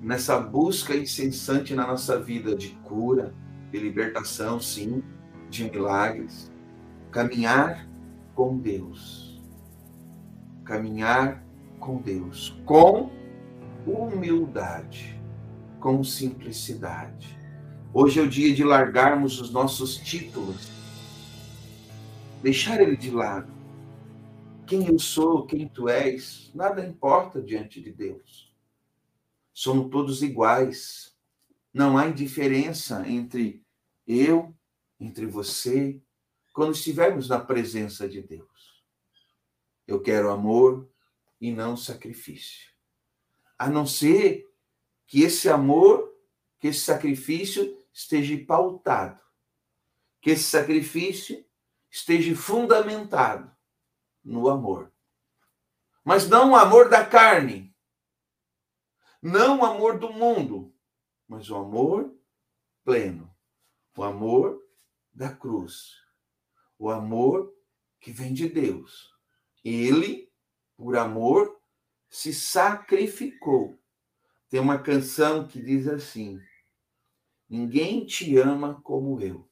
nessa 0.00 0.38
busca 0.38 0.96
incessante 0.96 1.74
na 1.74 1.86
nossa 1.86 2.18
vida 2.18 2.54
de 2.54 2.70
cura, 2.84 3.34
de 3.70 3.78
libertação, 3.78 4.60
sim, 4.60 5.02
de 5.48 5.70
milagres, 5.70 6.50
caminhar 7.10 7.88
com 8.34 8.58
Deus. 8.58 9.42
Caminhar 10.64 11.44
com 11.78 11.98
Deus, 11.98 12.60
com 12.64 13.10
humildade, 13.86 15.20
com 15.78 16.02
simplicidade. 16.02 17.38
Hoje 17.94 18.18
é 18.18 18.22
o 18.22 18.28
dia 18.28 18.52
de 18.52 18.64
largarmos 18.64 19.40
os 19.40 19.52
nossos 19.52 19.96
títulos, 19.96 20.68
deixar 22.42 22.80
ele 22.80 22.96
de 22.96 23.10
lado 23.10 23.55
quem 24.66 24.88
eu 24.88 24.98
sou, 24.98 25.46
quem 25.46 25.68
tu 25.68 25.88
és, 25.88 26.50
nada 26.54 26.84
importa 26.84 27.40
diante 27.40 27.80
de 27.80 27.92
Deus. 27.92 28.52
Somos 29.52 29.90
todos 29.90 30.22
iguais. 30.22 31.16
Não 31.72 31.96
há 31.96 32.06
indiferença 32.06 33.08
entre 33.08 33.64
eu, 34.06 34.54
entre 34.98 35.26
você, 35.26 36.00
quando 36.52 36.74
estivermos 36.74 37.28
na 37.28 37.38
presença 37.38 38.08
de 38.08 38.20
Deus. 38.20 38.84
Eu 39.86 40.00
quero 40.00 40.30
amor 40.30 40.90
e 41.40 41.52
não 41.52 41.76
sacrifício. 41.76 42.72
A 43.58 43.70
não 43.70 43.86
ser 43.86 44.46
que 45.06 45.22
esse 45.22 45.48
amor, 45.48 46.12
que 46.58 46.68
esse 46.68 46.80
sacrifício 46.80 47.78
esteja 47.92 48.36
pautado, 48.44 49.22
que 50.20 50.30
esse 50.30 50.44
sacrifício 50.44 51.44
esteja 51.90 52.34
fundamentado 52.34 53.55
no 54.26 54.48
amor. 54.48 54.92
Mas 56.04 56.28
não 56.28 56.52
o 56.52 56.56
amor 56.56 56.90
da 56.90 57.06
carne, 57.06 57.74
não 59.22 59.60
o 59.60 59.64
amor 59.64 59.98
do 59.98 60.12
mundo, 60.12 60.74
mas 61.26 61.48
o 61.48 61.56
amor 61.56 62.12
pleno, 62.84 63.34
o 63.96 64.02
amor 64.02 64.60
da 65.12 65.32
cruz, 65.32 65.92
o 66.78 66.90
amor 66.90 67.52
que 68.00 68.12
vem 68.12 68.34
de 68.34 68.48
Deus. 68.48 69.12
Ele, 69.64 70.30
por 70.76 70.96
amor, 70.96 71.60
se 72.08 72.34
sacrificou. 72.34 73.80
Tem 74.48 74.60
uma 74.60 74.78
canção 74.78 75.46
que 75.46 75.60
diz 75.60 75.88
assim: 75.88 76.40
Ninguém 77.48 78.04
te 78.06 78.36
ama 78.36 78.80
como 78.82 79.20
eu. 79.20 79.48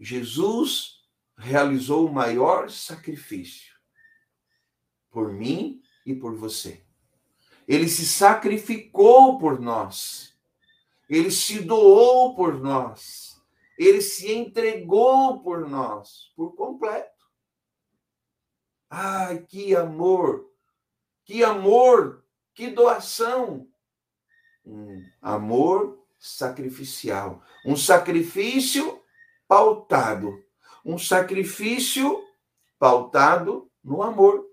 Jesus 0.00 0.93
realizou 1.36 2.06
o 2.06 2.12
maior 2.12 2.70
sacrifício 2.70 3.74
por 5.10 5.32
mim 5.32 5.82
e 6.04 6.14
por 6.14 6.34
você. 6.36 6.84
Ele 7.66 7.88
se 7.88 8.06
sacrificou 8.06 9.38
por 9.38 9.60
nós. 9.60 10.36
Ele 11.08 11.30
se 11.30 11.60
doou 11.60 12.34
por 12.34 12.60
nós. 12.60 13.40
Ele 13.78 14.00
se 14.00 14.32
entregou 14.32 15.42
por 15.42 15.68
nós, 15.68 16.32
por 16.36 16.54
completo. 16.54 17.10
Ai, 18.88 19.38
que 19.38 19.74
amor! 19.74 20.50
Que 21.24 21.42
amor! 21.42 22.24
Que 22.54 22.70
doação! 22.70 23.68
Um 24.64 25.04
amor 25.20 26.04
sacrificial. 26.18 27.42
Um 27.66 27.76
sacrifício 27.76 29.02
pautado 29.48 30.44
um 30.84 30.98
sacrifício 30.98 32.22
pautado 32.78 33.70
no 33.82 34.02
amor. 34.02 34.44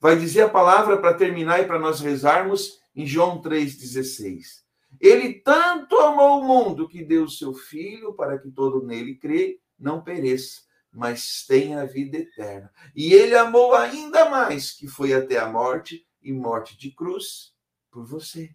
Vai 0.00 0.16
dizer 0.16 0.42
a 0.42 0.48
palavra 0.48 0.98
para 0.98 1.14
terminar 1.14 1.60
e 1.60 1.66
para 1.66 1.78
nós 1.78 2.00
rezarmos 2.00 2.78
em 2.94 3.06
João 3.06 3.40
3,16. 3.42 4.64
Ele 5.00 5.34
tanto 5.34 5.96
amou 5.98 6.40
o 6.40 6.44
mundo 6.44 6.88
que 6.88 7.04
deu 7.04 7.24
o 7.24 7.30
seu 7.30 7.52
filho 7.52 8.14
para 8.14 8.38
que 8.38 8.50
todo 8.50 8.86
nele 8.86 9.16
crê, 9.16 9.60
não 9.78 10.02
pereça, 10.02 10.62
mas 10.92 11.44
tenha 11.46 11.82
a 11.82 11.84
vida 11.84 12.16
eterna. 12.16 12.72
E 12.94 13.12
ele 13.12 13.34
amou 13.34 13.74
ainda 13.74 14.30
mais, 14.30 14.72
que 14.72 14.86
foi 14.86 15.12
até 15.12 15.38
a 15.38 15.48
morte 15.48 16.06
e 16.22 16.32
morte 16.32 16.76
de 16.78 16.90
cruz 16.90 17.52
por 17.90 18.06
você. 18.06 18.54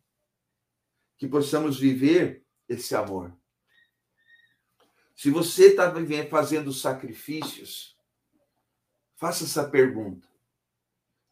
Que 1.17 1.27
possamos 1.27 1.79
viver 1.79 2.43
esse 2.67 2.95
amor. 2.95 3.35
Se 5.21 5.29
você 5.29 5.67
está 5.67 5.93
fazendo 6.31 6.73
sacrifícios, 6.73 7.95
faça 9.17 9.43
essa 9.43 9.69
pergunta. 9.69 10.27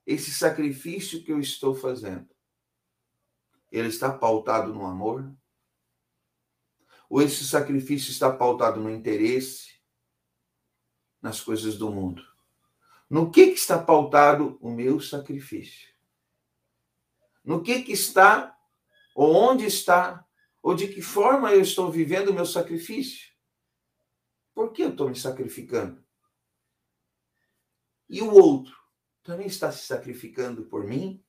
Esse 0.05 0.29
sacrifício 0.29 1.23
que 1.23 1.31
eu 1.31 1.39
estou 1.39 1.73
fazendo, 1.73 2.29
ele 3.71 3.87
está 3.87 4.15
pautado 4.15 4.71
no 4.71 4.85
amor? 4.85 5.35
Ou 7.09 7.19
esse 7.19 7.43
sacrifício 7.47 8.11
está 8.11 8.31
pautado 8.31 8.79
no 8.79 8.91
interesse, 8.91 9.81
nas 11.19 11.41
coisas 11.41 11.75
do 11.75 11.89
mundo? 11.89 12.23
No 13.09 13.31
que, 13.31 13.47
que 13.47 13.57
está 13.57 13.79
pautado 13.79 14.59
o 14.61 14.69
meu 14.69 14.99
sacrifício? 14.99 15.89
No 17.43 17.63
que, 17.63 17.81
que 17.81 17.93
está, 17.93 18.55
ou 19.15 19.33
onde 19.33 19.65
está, 19.65 20.23
ou 20.61 20.75
de 20.75 20.87
que 20.89 21.01
forma 21.01 21.51
eu 21.51 21.61
estou 21.61 21.91
vivendo 21.91 22.29
o 22.29 22.33
meu 22.35 22.45
sacrifício? 22.45 23.28
Por 24.59 24.73
que 24.73 24.81
eu 24.81 24.89
estou 24.89 25.07
me 25.07 25.15
sacrificando? 25.15 26.03
E 28.09 28.21
o 28.21 28.29
outro 28.29 28.75
também 29.23 29.47
está 29.47 29.71
se 29.71 29.85
sacrificando 29.85 30.65
por 30.65 30.83
mim? 30.83 31.23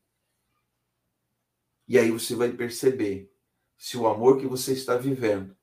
E 1.86 1.96
aí 1.96 2.10
você 2.10 2.34
vai 2.34 2.50
perceber 2.50 3.32
se 3.78 3.96
o 3.96 4.08
amor 4.08 4.40
que 4.40 4.48
você 4.48 4.72
está 4.72 4.96
vivendo 4.96 5.56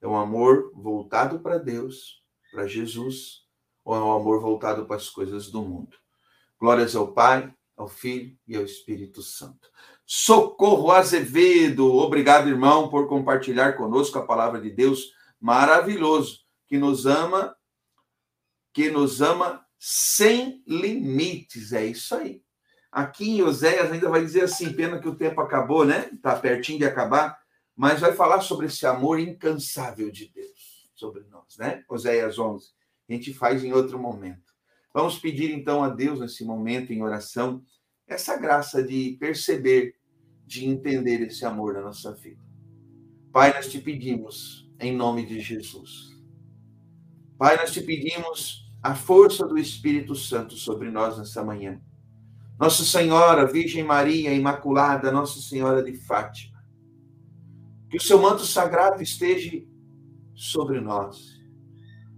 é 0.00 0.06
um 0.06 0.14
amor 0.14 0.70
voltado 0.72 1.40
para 1.40 1.58
Deus, 1.58 2.22
para 2.52 2.68
Jesus, 2.68 3.48
ou 3.84 3.96
é 3.96 4.00
um 4.00 4.12
amor 4.12 4.40
voltado 4.40 4.86
para 4.86 4.94
as 4.94 5.10
coisas 5.10 5.50
do 5.50 5.62
mundo. 5.62 5.96
Glórias 6.60 6.94
ao 6.94 7.12
Pai, 7.12 7.52
ao 7.76 7.88
Filho 7.88 8.38
e 8.46 8.54
ao 8.54 8.62
Espírito 8.62 9.20
Santo. 9.20 9.68
Socorro 10.06 10.92
Azevedo, 10.92 11.92
obrigado, 11.92 12.48
irmão, 12.48 12.88
por 12.88 13.08
compartilhar 13.08 13.72
conosco 13.72 14.16
a 14.16 14.24
palavra 14.24 14.60
de 14.60 14.70
Deus 14.70 15.10
maravilhoso, 15.40 16.43
que 16.74 16.78
nos 16.78 17.06
ama, 17.06 17.56
que 18.72 18.90
nos 18.90 19.22
ama 19.22 19.64
sem 19.78 20.60
limites. 20.66 21.72
É 21.72 21.86
isso 21.86 22.16
aí. 22.16 22.42
Aqui 22.90 23.30
em 23.30 23.42
Oséias 23.42 23.92
ainda 23.92 24.10
vai 24.10 24.22
dizer 24.22 24.42
assim, 24.42 24.72
pena 24.72 24.98
que 24.98 25.08
o 25.08 25.14
tempo 25.14 25.40
acabou, 25.40 25.84
né? 25.84 26.10
Está 26.12 26.34
pertinho 26.34 26.80
de 26.80 26.84
acabar, 26.84 27.38
mas 27.76 28.00
vai 28.00 28.12
falar 28.12 28.40
sobre 28.40 28.66
esse 28.66 28.84
amor 28.84 29.20
incansável 29.20 30.10
de 30.10 30.32
Deus 30.34 30.90
sobre 30.96 31.22
nós, 31.30 31.56
né? 31.58 31.84
Oséias 31.88 32.40
11. 32.40 32.70
A 33.08 33.12
gente 33.12 33.32
faz 33.32 33.62
em 33.62 33.72
outro 33.72 33.96
momento. 33.96 34.52
Vamos 34.92 35.16
pedir 35.16 35.52
então 35.52 35.84
a 35.84 35.88
Deus 35.88 36.18
nesse 36.18 36.44
momento 36.44 36.92
em 36.92 37.04
oração 37.04 37.64
essa 38.04 38.36
graça 38.36 38.82
de 38.82 39.16
perceber, 39.20 39.94
de 40.44 40.66
entender 40.66 41.20
esse 41.20 41.44
amor 41.44 41.74
na 41.74 41.82
nossa 41.82 42.12
vida. 42.12 42.42
Pai, 43.32 43.54
nós 43.54 43.70
te 43.70 43.80
pedimos 43.80 44.68
em 44.80 44.92
nome 44.92 45.24
de 45.24 45.38
Jesus. 45.38 46.13
Pai, 47.38 47.56
nós 47.56 47.72
te 47.72 47.80
pedimos 47.80 48.70
a 48.82 48.94
força 48.94 49.46
do 49.46 49.58
Espírito 49.58 50.14
Santo 50.14 50.54
sobre 50.54 50.90
nós 50.90 51.18
nessa 51.18 51.42
manhã 51.42 51.80
nossa 52.58 52.84
Senhora, 52.84 53.46
Virgem 53.46 53.82
Maria 53.82 54.32
Imaculada, 54.32 55.10
Nossa 55.10 55.40
Senhora 55.40 55.82
de 55.82 55.96
Fátima. 55.96 56.62
Que 57.90 57.96
o 57.96 58.00
seu 58.00 58.20
manto 58.20 58.44
sagrado 58.44 59.02
esteja 59.02 59.60
sobre 60.34 60.80
nós. 60.80 61.34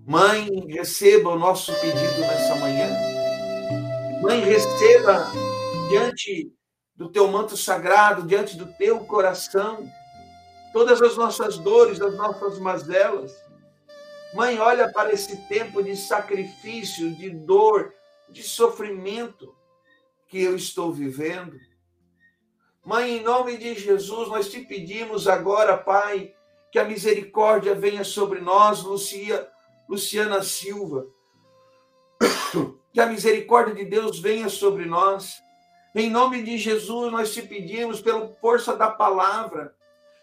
Mãe, 0.07 0.49
receba 0.69 1.31
o 1.31 1.39
nosso 1.39 1.73
pedido 1.81 2.21
nessa 2.21 2.55
manhã. 2.57 2.89
Mãe, 4.23 4.41
receba 4.45 5.27
diante 5.89 6.53
do 6.95 7.09
teu 7.09 7.29
manto 7.29 7.57
sagrado, 7.57 8.27
diante 8.27 8.57
do 8.57 8.67
teu 8.75 9.01
coração, 9.01 9.91
todas 10.73 11.01
as 11.01 11.17
nossas 11.17 11.59
dores, 11.59 12.01
as 12.01 12.15
nossas 12.15 12.59
mazelas. 12.59 13.33
Mãe, 14.37 14.59
olha 14.59 14.92
para 14.92 15.14
esse 15.14 15.35
tempo 15.49 15.83
de 15.83 15.96
sacrifício, 15.96 17.11
de 17.14 17.31
dor, 17.31 17.94
de 18.29 18.42
sofrimento 18.42 19.57
que 20.29 20.42
eu 20.42 20.55
estou 20.55 20.92
vivendo. 20.92 21.59
Mãe, 22.85 23.16
em 23.16 23.22
nome 23.22 23.57
de 23.57 23.75
Jesus, 23.75 24.29
nós 24.29 24.51
te 24.51 24.61
pedimos 24.61 25.27
agora, 25.27 25.79
Pai, 25.79 26.35
que 26.70 26.79
a 26.79 26.85
misericórdia 26.85 27.75
venha 27.75 28.05
sobre 28.05 28.42
nós, 28.42 28.83
Lucia, 28.83 29.49
Luciana 29.88 30.42
Silva. 30.42 31.07
Que 32.92 33.01
a 33.01 33.07
misericórdia 33.07 33.75
de 33.75 33.85
Deus 33.85 34.18
venha 34.18 34.49
sobre 34.49 34.87
nós. 34.87 35.42
Em 35.94 36.09
nome 36.09 36.42
de 36.42 36.57
Jesus, 36.57 37.12
nós 37.12 37.33
te 37.35 37.42
pedimos, 37.42 38.01
pela 38.01 38.29
força 38.40 38.75
da 38.75 38.90
palavra, 38.90 39.75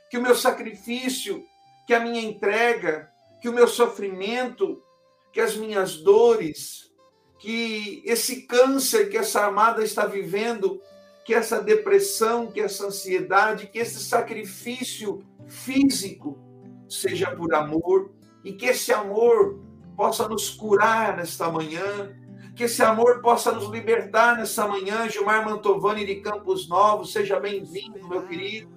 que 0.09 0.17
o 0.17 0.21
meu 0.21 0.35
sacrifício, 0.35 1.45
que 1.85 1.93
a 1.93 1.99
minha 1.99 2.19
entrega, 2.19 3.12
que 3.43 3.49
o 3.49 3.53
meu 3.53 3.67
sofrimento, 3.67 4.81
que 5.29 5.41
as 5.41 5.57
minhas 5.57 5.97
dores, 5.97 6.89
que 7.37 8.01
esse 8.05 8.43
câncer 8.43 9.09
que 9.09 9.17
essa 9.17 9.45
amada 9.45 9.83
está 9.83 10.05
vivendo, 10.05 10.79
que 11.25 11.33
essa 11.33 11.61
depressão, 11.61 12.49
que 12.49 12.61
essa 12.61 12.85
ansiedade, 12.85 13.67
que 13.67 13.79
esse 13.79 14.01
sacrifício 14.01 15.25
físico 15.45 16.39
seja 16.87 17.35
por 17.35 17.53
amor 17.53 18.13
e 18.45 18.53
que 18.53 18.67
esse 18.67 18.93
amor 18.93 19.59
possa 19.97 20.25
nos 20.25 20.49
curar 20.49 21.17
nesta 21.17 21.51
manhã, 21.51 22.15
que 22.55 22.63
esse 22.63 22.81
amor 22.81 23.19
possa 23.19 23.51
nos 23.51 23.69
libertar 23.69 24.37
nessa 24.37 24.65
manhã. 24.65 25.09
Gilmar 25.09 25.43
Mantovani 25.43 26.05
de 26.05 26.21
Campos 26.21 26.69
Novos, 26.69 27.11
seja 27.11 27.41
bem-vindo, 27.41 28.07
meu 28.07 28.25
querido. 28.25 28.71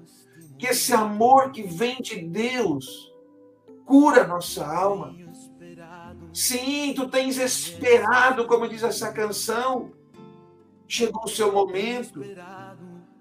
Que 0.59 0.67
esse 0.67 0.93
amor 0.93 1.53
que 1.53 1.63
vem 1.63 2.01
de 2.03 2.21
Deus 2.21 3.06
cura 3.87 4.27
nossa 4.27 4.67
alma 4.67 5.15
Sim, 6.37 6.93
tu 6.95 7.09
tens 7.09 7.39
esperado, 7.39 8.47
como 8.47 8.69
diz 8.69 8.83
essa 8.83 9.11
canção. 9.11 9.91
Chegou 10.87 11.25
o 11.25 11.29
seu 11.29 11.51
momento. 11.51 12.23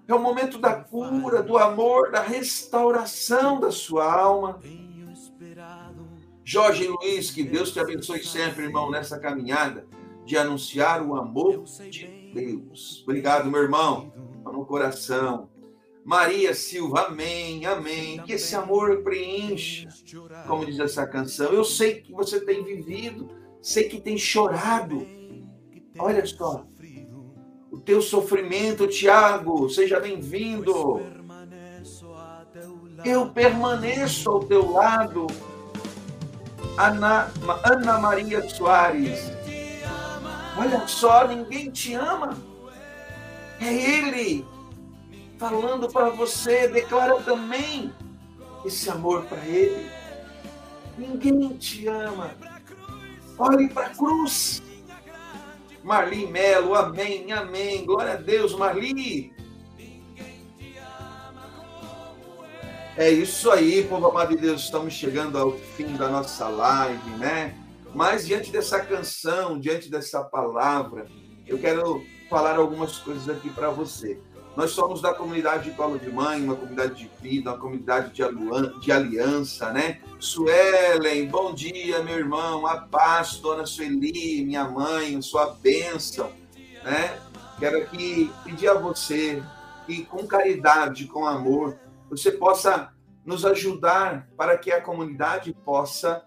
É 0.06 0.14
o 0.14 0.20
momento 0.20 0.58
da 0.58 0.74
cura, 0.74 1.42
do 1.42 1.56
amor, 1.56 2.10
da 2.10 2.20
restauração 2.20 3.58
da 3.58 3.70
sua 3.70 4.12
alma. 4.12 4.60
Jorge 6.44 6.86
Luiz, 6.86 7.30
que 7.30 7.42
Deus 7.42 7.72
te 7.72 7.80
abençoe 7.80 8.22
sempre, 8.22 8.64
irmão, 8.64 8.90
nessa 8.90 9.18
caminhada 9.18 9.86
de 10.26 10.36
anunciar 10.36 11.02
o 11.02 11.16
amor 11.16 11.64
de 11.90 12.06
Deus. 12.34 13.02
Obrigado, 13.04 13.50
meu 13.50 13.62
irmão. 13.62 14.12
No 14.44 14.66
coração. 14.66 15.48
Maria 16.06 16.54
Silva, 16.54 17.06
amém, 17.08 17.66
amém. 17.66 18.22
Que 18.22 18.34
esse 18.34 18.54
amor 18.54 19.02
preencha, 19.02 19.88
como 20.46 20.64
diz 20.64 20.78
essa 20.78 21.04
canção. 21.04 21.52
Eu 21.52 21.64
sei 21.64 22.00
que 22.00 22.12
você 22.12 22.38
tem 22.38 22.62
vivido, 22.62 23.28
sei 23.60 23.88
que 23.88 24.00
tem 24.00 24.16
chorado. 24.16 25.04
Olha 25.98 26.24
só, 26.24 26.64
o 27.72 27.80
teu 27.80 28.00
sofrimento, 28.00 28.86
Tiago, 28.86 29.68
seja 29.68 29.98
bem-vindo. 29.98 31.02
Eu 33.04 33.28
permaneço 33.30 34.30
ao 34.30 34.44
teu 34.44 34.70
lado. 34.70 35.26
Ana, 36.78 37.32
Ana 37.64 37.98
Maria 37.98 38.48
Soares. 38.48 39.32
Olha 40.56 40.86
só, 40.86 41.26
ninguém 41.26 41.68
te 41.68 41.94
ama. 41.94 42.38
É 43.60 43.74
Ele 43.74 44.46
falando 45.38 45.88
para 45.88 46.10
você, 46.10 46.68
declara 46.68 47.20
também 47.22 47.92
esse 48.64 48.88
amor 48.90 49.24
para 49.26 49.44
Ele. 49.46 49.90
Ninguém 50.98 51.56
te 51.56 51.86
ama. 51.88 52.34
Olhe 53.38 53.68
para 53.68 53.86
a 53.86 53.90
cruz. 53.90 54.62
Marli 55.84 56.26
Melo, 56.26 56.74
amém, 56.74 57.30
amém. 57.32 57.84
Glória 57.84 58.14
a 58.14 58.16
Deus, 58.16 58.54
Marli. 58.56 59.32
É 62.96 63.10
isso 63.10 63.50
aí, 63.50 63.84
povo 63.84 64.06
amado 64.06 64.30
de 64.34 64.40
Deus. 64.40 64.62
Estamos 64.62 64.94
chegando 64.94 65.36
ao 65.36 65.52
fim 65.52 65.96
da 65.96 66.08
nossa 66.08 66.48
live, 66.48 67.10
né? 67.18 67.54
Mas 67.94 68.26
diante 68.26 68.50
dessa 68.50 68.80
canção, 68.80 69.60
diante 69.60 69.90
dessa 69.90 70.24
palavra, 70.24 71.06
eu 71.46 71.58
quero 71.58 72.02
falar 72.28 72.56
algumas 72.56 72.98
coisas 72.98 73.28
aqui 73.28 73.50
para 73.50 73.70
você. 73.70 74.18
Nós 74.56 74.70
somos 74.70 75.02
da 75.02 75.12
comunidade 75.12 75.70
de 75.70 75.76
Colo 75.76 75.98
de 75.98 76.10
Mãe, 76.10 76.42
uma 76.42 76.56
comunidade 76.56 76.94
de 76.94 77.10
vida, 77.20 77.50
uma 77.50 77.58
comunidade 77.58 78.10
de, 78.10 78.90
aliança, 78.90 79.70
né? 79.70 80.00
Suelen, 80.18 81.28
bom 81.28 81.52
dia, 81.52 82.02
meu 82.02 82.16
irmão. 82.16 82.66
A 82.66 82.78
paz, 82.78 83.36
dona 83.36 83.66
Sueli, 83.66 84.46
minha 84.46 84.64
mãe, 84.64 85.20
sua 85.20 85.54
bênção, 85.60 86.32
né? 86.82 87.20
Quero 87.58 87.76
aqui 87.76 88.32
pedir 88.44 88.68
a 88.68 88.74
você 88.74 89.42
que, 89.84 90.06
com 90.06 90.26
caridade, 90.26 91.04
com 91.04 91.26
amor, 91.26 91.76
você 92.08 92.30
possa 92.30 92.94
nos 93.26 93.44
ajudar 93.44 94.26
para 94.38 94.56
que 94.56 94.72
a 94.72 94.80
comunidade 94.80 95.52
possa 95.66 96.24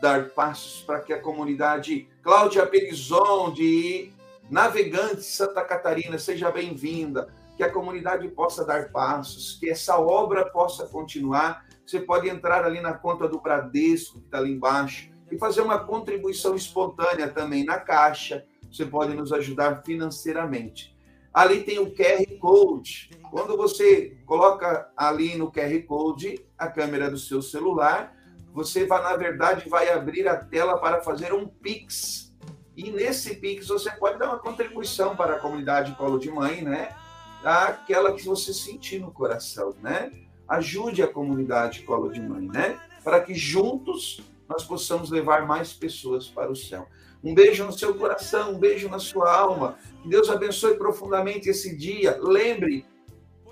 dar 0.00 0.28
passos, 0.30 0.82
para 0.82 1.00
que 1.00 1.12
a 1.12 1.20
comunidade. 1.20 2.08
Cláudia 2.22 2.64
Pelizon, 2.64 3.52
de 3.52 4.12
Navegante 4.48 5.24
Santa 5.24 5.64
Catarina, 5.64 6.16
seja 6.16 6.48
bem-vinda 6.48 7.39
que 7.60 7.64
a 7.64 7.70
comunidade 7.70 8.26
possa 8.28 8.64
dar 8.64 8.90
passos, 8.90 9.58
que 9.60 9.68
essa 9.68 9.98
obra 9.98 10.46
possa 10.46 10.86
continuar. 10.86 11.66
Você 11.84 12.00
pode 12.00 12.26
entrar 12.26 12.64
ali 12.64 12.80
na 12.80 12.94
conta 12.94 13.28
do 13.28 13.38
Bradesco, 13.38 14.18
que 14.18 14.24
está 14.24 14.38
ali 14.38 14.52
embaixo, 14.52 15.10
e 15.30 15.36
fazer 15.36 15.60
uma 15.60 15.78
contribuição 15.78 16.56
espontânea 16.56 17.28
também 17.28 17.62
na 17.62 17.78
Caixa. 17.78 18.46
Você 18.72 18.86
pode 18.86 19.12
nos 19.12 19.30
ajudar 19.30 19.82
financeiramente. 19.84 20.96
Ali 21.34 21.62
tem 21.62 21.78
o 21.78 21.94
QR 21.94 22.24
Code. 22.40 23.10
Quando 23.30 23.58
você 23.58 24.16
coloca 24.24 24.90
ali 24.96 25.36
no 25.36 25.52
QR 25.52 25.82
Code 25.86 26.42
a 26.56 26.66
câmera 26.66 27.10
do 27.10 27.18
seu 27.18 27.42
celular, 27.42 28.16
você 28.54 28.86
vai, 28.86 29.02
na 29.02 29.16
verdade, 29.16 29.68
vai 29.68 29.90
abrir 29.90 30.26
a 30.26 30.36
tela 30.36 30.78
para 30.78 31.02
fazer 31.02 31.34
um 31.34 31.46
Pix. 31.46 32.34
E 32.74 32.90
nesse 32.90 33.34
Pix 33.36 33.68
você 33.68 33.90
pode 33.90 34.18
dar 34.18 34.28
uma 34.28 34.38
contribuição 34.38 35.14
para 35.14 35.34
a 35.34 35.38
comunidade 35.38 35.94
Colo 35.96 36.18
de 36.18 36.30
Mãe, 36.30 36.62
né? 36.62 36.96
Aquela 37.44 38.12
que 38.12 38.24
você 38.24 38.52
sentir 38.52 39.00
no 39.00 39.10
coração, 39.10 39.74
né? 39.82 40.12
Ajude 40.46 41.02
a 41.02 41.08
comunidade 41.08 41.82
Colo 41.82 42.12
de 42.12 42.20
Mãe, 42.20 42.46
né? 42.46 42.78
Para 43.02 43.20
que 43.20 43.34
juntos 43.34 44.20
nós 44.48 44.64
possamos 44.64 45.10
levar 45.10 45.46
mais 45.46 45.72
pessoas 45.72 46.28
para 46.28 46.50
o 46.50 46.56
céu. 46.56 46.86
Um 47.22 47.34
beijo 47.34 47.64
no 47.64 47.72
seu 47.72 47.94
coração, 47.94 48.52
um 48.52 48.58
beijo 48.58 48.88
na 48.88 48.98
sua 48.98 49.32
alma. 49.32 49.78
Que 50.02 50.08
Deus 50.08 50.28
abençoe 50.28 50.74
profundamente 50.74 51.48
esse 51.48 51.76
dia. 51.76 52.18
Lembre, 52.20 52.84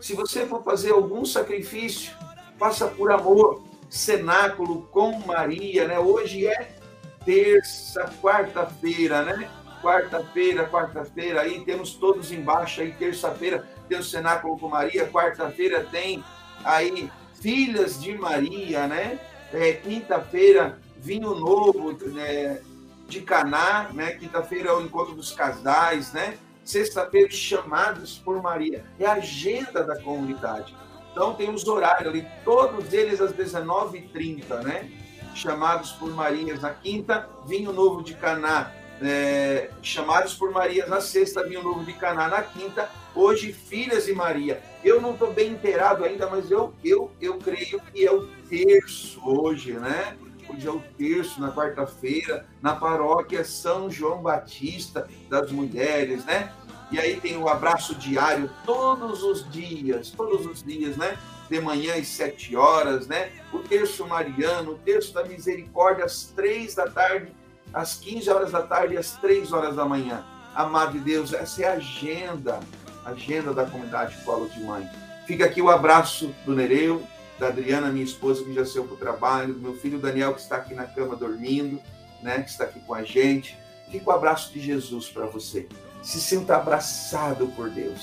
se 0.01 0.14
você 0.14 0.44
for 0.46 0.62
fazer 0.62 0.92
algum 0.92 1.24
sacrifício, 1.24 2.12
faça 2.59 2.87
por 2.88 3.11
amor. 3.11 3.62
Cenáculo 3.88 4.83
com 4.90 5.18
Maria, 5.20 5.88
né? 5.88 5.98
Hoje 5.98 6.46
é 6.46 6.77
terça, 7.24 8.05
quarta-feira, 8.20 9.22
né? 9.22 9.51
Quarta-feira, 9.81 10.68
quarta-feira, 10.68 11.42
aí 11.42 11.64
temos 11.64 11.94
todos 11.94 12.33
embaixo 12.33 12.81
aí, 12.81 12.92
terça-feira 12.92 13.66
tem 13.88 13.98
o 13.98 14.05
Cenáculo 14.05 14.59
com 14.59 14.68
Maria, 14.68 15.09
quarta-feira 15.09 15.87
tem 15.90 16.22
aí 16.64 17.11
Filhas 17.40 18.01
de 18.01 18.16
Maria, 18.16 18.87
né? 18.87 19.18
É, 19.53 19.72
quinta-feira, 19.72 20.79
vinho 20.96 21.35
novo 21.35 21.92
né, 22.09 22.61
de 23.09 23.20
Caná, 23.20 23.88
né? 23.92 24.12
Quinta-feira 24.12 24.70
é 24.70 24.72
o 24.72 24.83
encontro 24.83 25.14
dos 25.14 25.33
casais, 25.33 26.12
né? 26.12 26.37
Sexta-feira, 26.64 27.31
chamados 27.31 28.18
por 28.18 28.42
Maria. 28.42 28.85
É 28.98 29.07
a 29.07 29.14
agenda 29.14 29.83
da 29.85 30.01
comunidade. 30.03 30.74
Então, 31.12 31.35
tem 31.35 31.51
os 31.51 31.66
horários 31.66 32.09
ali, 32.09 32.27
todos 32.44 32.92
eles 32.92 33.20
às 33.20 33.33
19h30, 33.33 34.62
né? 34.62 34.90
Chamados 35.35 35.92
por 35.92 36.11
Marias 36.11 36.61
na 36.61 36.70
quinta, 36.70 37.29
vinho 37.46 37.72
novo 37.72 38.03
de 38.03 38.14
Caná. 38.14 38.72
É, 39.01 39.70
chamados 39.81 40.35
por 40.35 40.51
Marias 40.51 40.88
na 40.88 41.01
sexta, 41.01 41.44
vinho 41.44 41.62
novo 41.62 41.85
de 41.85 41.92
Caná 41.92 42.29
na 42.29 42.42
quinta. 42.42 42.90
Hoje, 43.18 43.52
filhas 43.52 44.07
de 44.07 44.12
Maria. 44.12 44.62
Eu 44.85 45.02
não 45.02 45.11
estou 45.11 45.33
bem 45.33 45.50
inteirado 45.50 46.04
ainda, 46.04 46.31
mas 46.31 46.52
eu, 46.52 46.72
eu, 46.85 47.11
eu 47.20 47.37
creio 47.38 47.81
que 47.92 48.07
é 48.07 48.12
o 48.12 48.28
terço 48.48 49.20
hoje, 49.28 49.72
né? 49.72 50.16
Hoje 50.48 50.68
é 50.68 50.70
o 50.70 50.81
terço, 50.96 51.40
na 51.40 51.50
quarta-feira, 51.50 52.46
na 52.62 52.76
paróquia 52.76 53.42
São 53.42 53.90
João 53.90 54.22
Batista 54.22 55.09
das 55.28 55.50
Mulheres, 55.50 56.24
né? 56.24 56.52
E 56.92 57.00
aí 57.00 57.18
tem 57.20 57.37
o 57.37 57.48
abraço 57.48 57.96
diário 57.96 58.48
todos 58.64 59.24
os 59.24 59.50
dias, 59.50 60.12
todos 60.12 60.46
os 60.46 60.62
dias, 60.62 60.96
né? 60.96 61.18
De 61.50 61.61
manhã 61.61 61.96
às 61.96 62.07
sete 62.07 62.54
horas, 62.54 63.09
né? 63.09 63.33
O 63.52 63.59
terço 63.59 64.07
mariano, 64.07 64.74
o 64.74 64.78
terço 64.78 65.12
da 65.12 65.24
misericórdia 65.24 66.04
às 66.04 66.26
três 66.26 66.76
da 66.76 66.88
tarde, 66.88 67.33
às 67.74 67.96
quinze 67.96 68.31
horas 68.31 68.52
da 68.52 68.62
tarde 68.62 68.94
e 68.94 68.96
às 68.96 69.16
três 69.16 69.52
horas 69.52 69.74
da 69.74 69.85
manhã. 69.85 70.24
Amado 70.54 70.92
de 70.92 71.00
Deus, 71.00 71.33
essa 71.33 71.64
é 71.64 71.66
a 71.66 71.72
agenda, 71.72 72.61
agenda 73.04 73.52
da 73.52 73.64
comunidade 73.64 74.16
Colo 74.24 74.48
de 74.48 74.61
Mãe. 74.61 74.88
Fica 75.26 75.44
aqui 75.44 75.61
o 75.61 75.70
abraço 75.70 76.34
do 76.44 76.54
Nereu, 76.54 77.02
da 77.38 77.48
Adriana, 77.48 77.90
minha 77.90 78.04
esposa, 78.04 78.44
que 78.44 78.52
já 78.54 78.64
saiu 78.64 78.84
para 78.84 78.94
o 78.94 78.98
trabalho, 78.98 79.54
do 79.54 79.61
meu 79.61 79.74
filho 79.76 79.98
Daniel, 79.98 80.34
que 80.34 80.40
está 80.40 80.56
aqui 80.56 80.74
na 80.74 80.84
cama 80.84 81.14
dormindo, 81.14 81.80
né? 82.22 82.42
Que 82.42 82.50
está 82.50 82.64
aqui 82.64 82.80
com 82.80 82.94
a 82.94 83.02
gente. 83.02 83.56
Fica 83.90 84.11
o 84.11 84.12
abraço 84.12 84.52
de 84.52 84.61
Jesus 84.61 85.08
para 85.08 85.26
você 85.26 85.68
se 86.02 86.20
sinta 86.20 86.56
abraçado 86.56 87.48
por 87.48 87.70
Deus. 87.70 88.00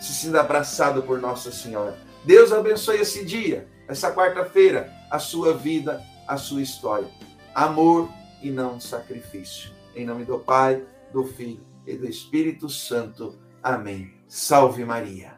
Se 0.00 0.12
sinta 0.12 0.40
abraçado 0.40 1.02
por 1.02 1.20
Nossa 1.20 1.50
Senhora. 1.50 1.96
Deus 2.24 2.52
abençoe 2.52 3.00
esse 3.00 3.24
dia, 3.24 3.68
essa 3.88 4.12
quarta-feira, 4.12 4.92
a 5.10 5.18
sua 5.18 5.54
vida, 5.54 6.02
a 6.26 6.36
sua 6.36 6.62
história. 6.62 7.08
Amor 7.54 8.08
e 8.42 8.50
não 8.50 8.80
sacrifício. 8.80 9.70
Em 9.94 10.04
nome 10.04 10.24
do 10.24 10.38
Pai, 10.38 10.82
do 11.12 11.24
Filho 11.24 11.64
e 11.86 11.96
do 11.96 12.06
Espírito 12.06 12.68
Santo. 12.68 13.38
Amém. 13.64 14.12
Salve 14.28 14.84
Maria. 14.84 15.33